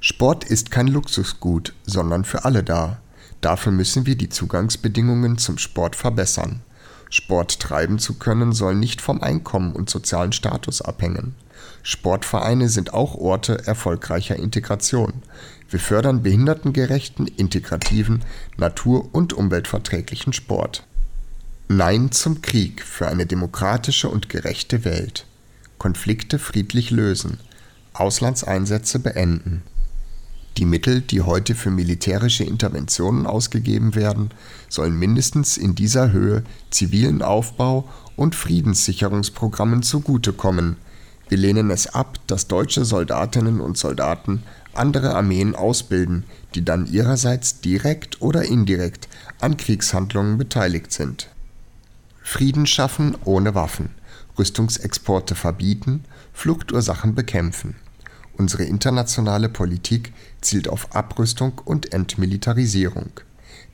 Sport 0.00 0.44
ist 0.44 0.70
kein 0.70 0.88
Luxusgut, 0.88 1.72
sondern 1.86 2.24
für 2.24 2.44
alle 2.44 2.62
da. 2.62 3.00
Dafür 3.40 3.72
müssen 3.72 4.04
wir 4.04 4.16
die 4.16 4.28
Zugangsbedingungen 4.28 5.38
zum 5.38 5.56
Sport 5.56 5.96
verbessern. 5.96 6.60
Sport 7.10 7.60
treiben 7.60 7.98
zu 7.98 8.14
können 8.14 8.52
soll 8.52 8.74
nicht 8.74 9.00
vom 9.00 9.22
Einkommen 9.22 9.72
und 9.72 9.88
sozialen 9.90 10.32
Status 10.32 10.82
abhängen. 10.82 11.34
Sportvereine 11.82 12.68
sind 12.68 12.92
auch 12.92 13.14
Orte 13.14 13.66
erfolgreicher 13.66 14.36
Integration. 14.36 15.22
Wir 15.70 15.80
fördern 15.80 16.22
behindertengerechten, 16.22 17.26
integrativen, 17.26 18.24
natur- 18.56 19.08
und 19.12 19.32
umweltverträglichen 19.32 20.32
Sport. 20.32 20.84
Nein 21.68 22.12
zum 22.12 22.42
Krieg 22.42 22.82
für 22.82 23.08
eine 23.08 23.26
demokratische 23.26 24.08
und 24.08 24.28
gerechte 24.28 24.84
Welt. 24.84 25.26
Konflikte 25.78 26.38
friedlich 26.38 26.90
lösen. 26.90 27.38
Auslandseinsätze 27.92 28.98
beenden. 28.98 29.62
Die 30.58 30.64
Mittel, 30.64 31.02
die 31.02 31.20
heute 31.20 31.54
für 31.54 31.70
militärische 31.70 32.44
Interventionen 32.44 33.26
ausgegeben 33.26 33.94
werden, 33.94 34.30
sollen 34.70 34.98
mindestens 34.98 35.58
in 35.58 35.74
dieser 35.74 36.12
Höhe 36.12 36.44
zivilen 36.70 37.20
Aufbau 37.20 37.86
und 38.16 38.34
Friedenssicherungsprogrammen 38.34 39.82
zugutekommen. 39.82 40.76
Wir 41.28 41.36
lehnen 41.36 41.70
es 41.70 41.88
ab, 41.88 42.18
dass 42.26 42.48
deutsche 42.48 42.86
Soldatinnen 42.86 43.60
und 43.60 43.76
Soldaten 43.76 44.44
andere 44.72 45.14
Armeen 45.14 45.54
ausbilden, 45.54 46.24
die 46.54 46.64
dann 46.64 46.86
ihrerseits 46.86 47.60
direkt 47.60 48.22
oder 48.22 48.44
indirekt 48.44 49.08
an 49.40 49.58
Kriegshandlungen 49.58 50.38
beteiligt 50.38 50.90
sind. 50.90 51.28
Frieden 52.22 52.66
schaffen 52.66 53.14
ohne 53.24 53.54
Waffen, 53.54 53.90
Rüstungsexporte 54.38 55.34
verbieten, 55.34 56.04
Fluchtursachen 56.32 57.14
bekämpfen 57.14 57.74
Unsere 58.36 58.64
internationale 58.64 59.48
Politik 59.48 60.12
zielt 60.42 60.68
auf 60.68 60.94
Abrüstung 60.94 61.60
und 61.64 61.94
Entmilitarisierung. 61.94 63.08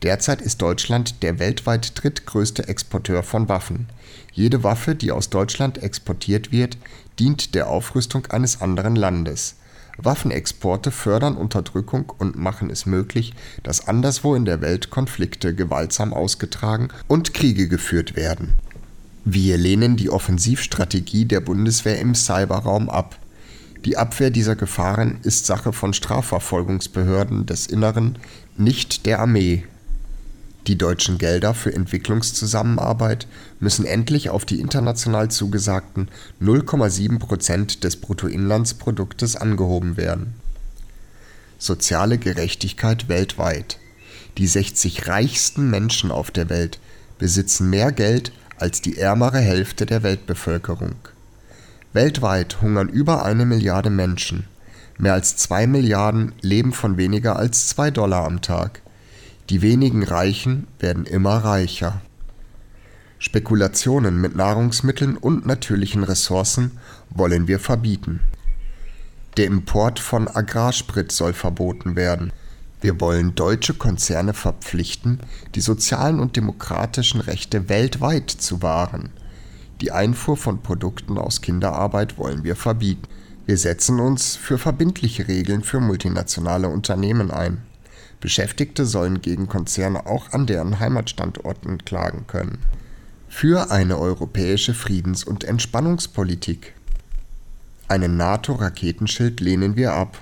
Derzeit 0.03 0.41
ist 0.41 0.63
Deutschland 0.63 1.23
der 1.23 1.39
weltweit 1.39 1.93
drittgrößte 2.01 2.69
Exporteur 2.69 3.23
von 3.23 3.49
Waffen. 3.49 3.87
Jede 4.33 4.63
Waffe, 4.63 4.95
die 4.95 5.11
aus 5.11 5.31
Deutschland 5.31 5.83
exportiert 5.83 6.53
wird, 6.53 6.77
dient 7.19 7.55
der 7.55 7.69
Aufrüstung 7.69 8.27
eines 8.27 8.61
anderen 8.61 8.95
Landes. 8.95 9.57
Waffenexporte 9.99 10.91
fördern 10.91 11.37
Unterdrückung 11.37 12.13
und 12.19 12.37
machen 12.37 12.71
es 12.71 12.87
möglich, 12.87 13.35
dass 13.63 13.89
anderswo 13.89 14.35
in 14.35 14.45
der 14.45 14.61
Welt 14.61 14.91
Konflikte 14.91 15.55
gewaltsam 15.55 16.15
ausgetragen 16.15 16.89
und 17.09 17.35
Kriege 17.35 17.69
geführt 17.69 18.17
werden. 18.17 18.55
Wir 19.25 19.57
lehnen 19.57 19.97
die 19.97 20.11
Offensivstrategie 20.11 21.27
der 21.27 21.41
Bundeswehr 21.41 22.01
im 22.01 22.15
Cyberraum 22.15 22.89
ab 22.89 23.19
die 23.85 23.97
Abwehr 23.97 24.31
dieser 24.31 24.55
Gefahren 24.55 25.19
ist 25.25 25.47
Sache 25.47 25.73
von 25.73 25.93
Strafverfolgungsbehörden 25.93 27.47
des 27.47 27.67
Inneren, 27.67 28.17
nicht 28.57 29.07
der 29.07 29.19
Armee. 29.19 29.65
Die 30.69 30.79
deutschen 30.79 31.19
Gelder 31.19 31.55
für 31.55 31.75
Entwicklungszusammenarbeit 31.75 33.27
müssen 33.59 33.85
endlich 33.85 34.31
auf 34.31 34.45
die 34.45 34.61
international 34.61 35.33
zugesagten 35.33 36.09
0,7 36.41 37.19
Prozent 37.19 37.83
des 37.83 37.97
Bruttoinlandsproduktes 37.97 39.35
angehoben 39.35 39.97
werden. 39.97 40.35
Soziale 41.59 42.19
Gerechtigkeit 42.19 43.09
weltweit. 43.09 43.79
Die 44.39 44.47
60 44.47 45.09
reichsten 45.09 45.69
Menschen 45.69 46.13
auf 46.13 46.31
der 46.31 46.49
Welt 46.49 46.79
besitzen 47.19 47.69
mehr 47.69 47.91
Geld 47.91 48.31
als 48.59 48.81
die 48.81 48.99
ärmere 48.99 49.41
Hälfte 49.41 49.87
der 49.87 50.05
Weltbevölkerung 50.05 50.95
Weltweit 51.93 52.63
hungern 52.63 52.89
über 52.89 53.25
eine 53.27 53.45
Milliarde 53.45 53.91
Menschen, 53.91 54.45
mehr 54.97 55.13
als 55.13 55.37
zwei 55.37 55.67
Milliarden 55.67 56.33
leben 56.41 56.73
von 56.73 56.97
weniger 56.97 57.37
als 57.37 57.69
zwei 57.69 57.91
Dollar 57.91 58.25
am 58.25 58.41
Tag. 58.41 58.81
Die 59.51 59.61
wenigen 59.61 60.03
Reichen 60.03 60.67
werden 60.79 61.05
immer 61.05 61.37
reicher. 61.45 62.01
Spekulationen 63.19 64.21
mit 64.21 64.35
Nahrungsmitteln 64.35 65.19
und 65.19 65.45
natürlichen 65.45 66.03
Ressourcen 66.03 66.79
wollen 67.11 67.47
wir 67.47 67.61
verbieten. 67.61 68.21
Der 69.37 69.45
Import 69.45 69.99
von 69.99 70.29
Agrarsprit 70.29 71.13
soll 71.13 71.35
verboten 71.35 71.95
werden. 71.95 72.33
Wir 72.81 73.01
wollen 73.03 73.35
deutsche 73.35 73.75
Konzerne 73.75 74.33
verpflichten, 74.33 75.21
die 75.55 75.61
sozialen 75.61 76.21
und 76.21 76.37
demokratischen 76.37 77.21
Rechte 77.21 77.69
weltweit 77.69 78.31
zu 78.31 78.63
wahren 78.63 79.11
die 79.83 79.91
Einfuhr 79.91 80.37
von 80.37 80.63
Produkten 80.63 81.19
aus 81.19 81.41
Kinderarbeit 81.41 82.17
wollen 82.17 82.45
wir 82.45 82.55
verbieten. 82.55 83.09
Wir 83.47 83.59
setzen 83.59 83.99
uns 83.99 84.37
für 84.37 84.57
verbindliche 84.57 85.27
Regeln 85.27 85.65
für 85.65 85.81
multinationale 85.81 86.69
Unternehmen 86.69 87.33
ein. 87.33 87.59
Beschäftigte 88.21 88.87
sollen 88.87 89.21
gegen 89.21 89.49
Konzerne 89.49 90.07
auch 90.07 90.31
an 90.33 90.47
deren 90.47 90.79
Heimatstandorten 90.79 91.85
klagen 91.85 92.29
können. 92.29 92.59
Für 93.29 93.73
eine 93.73 93.99
europäische 93.99 94.73
Friedens- 94.73 95.25
und 95.25 95.43
Entspannungspolitik. 95.43 96.75
Einen 97.89 98.17
NATO-Raketenschild 98.17 99.41
lehnen 99.41 99.75
wir 99.75 99.95
ab. 99.95 100.17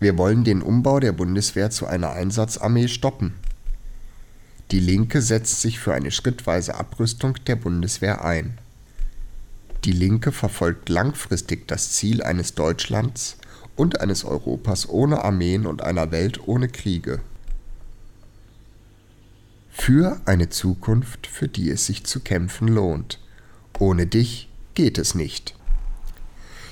Wir 0.00 0.18
wollen 0.18 0.42
den 0.42 0.62
Umbau 0.62 0.98
der 0.98 1.12
Bundeswehr 1.12 1.70
zu 1.70 1.86
einer 1.86 2.10
Einsatzarmee 2.10 2.88
stoppen. 2.88 3.34
Die 4.70 4.80
Linke 4.80 5.22
setzt 5.22 5.62
sich 5.62 5.78
für 5.78 5.94
eine 5.94 6.10
schrittweise 6.10 6.74
Abrüstung 6.74 7.34
der 7.46 7.56
Bundeswehr 7.56 8.24
ein. 8.24 8.58
Die 9.84 9.92
Linke 9.92 10.30
verfolgt 10.30 10.90
langfristig 10.90 11.66
das 11.68 11.92
Ziel 11.92 12.22
eines 12.22 12.54
Deutschlands 12.54 13.38
und 13.76 14.00
eines 14.00 14.24
Europas 14.24 14.88
ohne 14.88 15.24
Armeen 15.24 15.66
und 15.66 15.82
einer 15.82 16.10
Welt 16.10 16.46
ohne 16.46 16.68
Kriege. 16.68 17.20
Für 19.70 20.20
eine 20.26 20.50
Zukunft, 20.50 21.26
für 21.26 21.48
die 21.48 21.70
es 21.70 21.86
sich 21.86 22.04
zu 22.04 22.20
kämpfen 22.20 22.68
lohnt. 22.68 23.20
Ohne 23.78 24.06
dich 24.06 24.50
geht 24.74 24.98
es 24.98 25.14
nicht. 25.14 25.54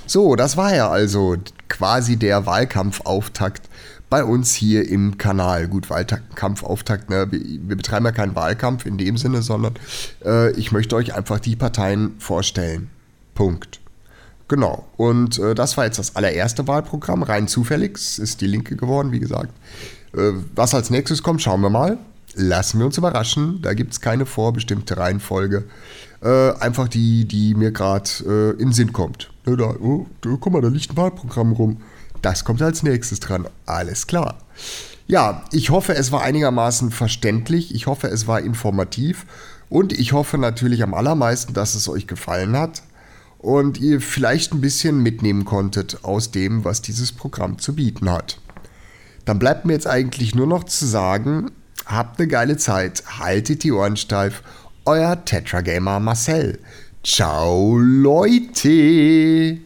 So, 0.06 0.36
das 0.36 0.56
war 0.56 0.74
ja 0.74 0.90
also 0.90 1.36
quasi 1.68 2.16
der 2.16 2.44
Wahlkampfauftakt 2.44 3.68
bei 4.08 4.24
uns 4.24 4.54
hier 4.54 4.88
im 4.88 5.18
Kanal. 5.18 5.68
Gut, 5.68 5.90
Wahlkampfauftakt, 5.90 7.10
ne? 7.10 7.28
wir 7.30 7.76
betreiben 7.76 8.04
ja 8.04 8.12
keinen 8.12 8.36
Wahlkampf 8.36 8.86
in 8.86 8.98
dem 8.98 9.16
Sinne, 9.16 9.42
sondern 9.42 9.74
äh, 10.24 10.52
ich 10.52 10.72
möchte 10.72 10.96
euch 10.96 11.14
einfach 11.14 11.40
die 11.40 11.56
Parteien 11.56 12.14
vorstellen. 12.18 12.90
Punkt. 13.34 13.80
Genau. 14.48 14.86
Und 14.96 15.38
äh, 15.38 15.54
das 15.54 15.76
war 15.76 15.84
jetzt 15.84 15.98
das 15.98 16.14
allererste 16.14 16.68
Wahlprogramm. 16.68 17.22
Rein 17.22 17.48
zufällig 17.48 17.96
es 17.96 18.18
ist 18.18 18.40
die 18.40 18.46
Linke 18.46 18.76
geworden, 18.76 19.12
wie 19.12 19.20
gesagt. 19.20 19.52
Äh, 20.14 20.32
was 20.54 20.74
als 20.74 20.90
nächstes 20.90 21.22
kommt, 21.22 21.42
schauen 21.42 21.60
wir 21.60 21.70
mal. 21.70 21.98
Lassen 22.34 22.78
wir 22.78 22.86
uns 22.86 22.98
überraschen. 22.98 23.60
Da 23.62 23.74
gibt 23.74 23.92
es 23.92 24.00
keine 24.00 24.26
vorbestimmte 24.26 24.96
Reihenfolge. 24.96 25.64
Äh, 26.22 26.52
einfach 26.60 26.88
die, 26.88 27.24
die 27.24 27.54
mir 27.54 27.72
gerade 27.72 28.08
äh, 28.58 28.62
in 28.62 28.72
Sinn 28.72 28.92
kommt. 28.92 29.30
Ne, 29.46 29.56
da, 29.56 29.74
oh, 29.80 30.06
da, 30.20 30.30
guck 30.40 30.52
mal, 30.52 30.62
da 30.62 30.68
liegt 30.68 30.90
ein 30.90 30.96
Wahlprogramm 30.96 31.52
rum. 31.52 31.78
Das 32.22 32.44
kommt 32.44 32.62
als 32.62 32.82
nächstes 32.82 33.20
dran. 33.20 33.48
Alles 33.66 34.06
klar. 34.06 34.38
Ja, 35.06 35.44
ich 35.52 35.70
hoffe, 35.70 35.94
es 35.94 36.10
war 36.10 36.22
einigermaßen 36.22 36.90
verständlich. 36.90 37.74
Ich 37.74 37.86
hoffe, 37.86 38.08
es 38.08 38.26
war 38.26 38.40
informativ. 38.40 39.26
Und 39.68 39.92
ich 39.92 40.12
hoffe 40.12 40.38
natürlich 40.38 40.82
am 40.82 40.94
allermeisten, 40.94 41.52
dass 41.52 41.74
es 41.74 41.88
euch 41.88 42.06
gefallen 42.06 42.56
hat 42.56 42.82
und 43.38 43.78
ihr 43.78 44.00
vielleicht 44.00 44.52
ein 44.52 44.60
bisschen 44.60 45.02
mitnehmen 45.02 45.44
konntet 45.44 46.04
aus 46.04 46.30
dem, 46.30 46.64
was 46.64 46.82
dieses 46.82 47.12
Programm 47.12 47.58
zu 47.58 47.74
bieten 47.74 48.10
hat. 48.10 48.40
Dann 49.24 49.38
bleibt 49.38 49.64
mir 49.64 49.72
jetzt 49.72 49.88
eigentlich 49.88 50.34
nur 50.34 50.46
noch 50.46 50.64
zu 50.64 50.86
sagen, 50.86 51.50
habt 51.84 52.18
eine 52.18 52.28
geile 52.28 52.56
Zeit, 52.56 53.02
haltet 53.18 53.64
die 53.64 53.72
Ohren 53.72 53.96
steif. 53.96 54.42
Euer 54.84 55.24
Tetragamer 55.24 56.00
Marcel. 56.00 56.60
Ciao 57.02 57.76
Leute! 57.78 59.65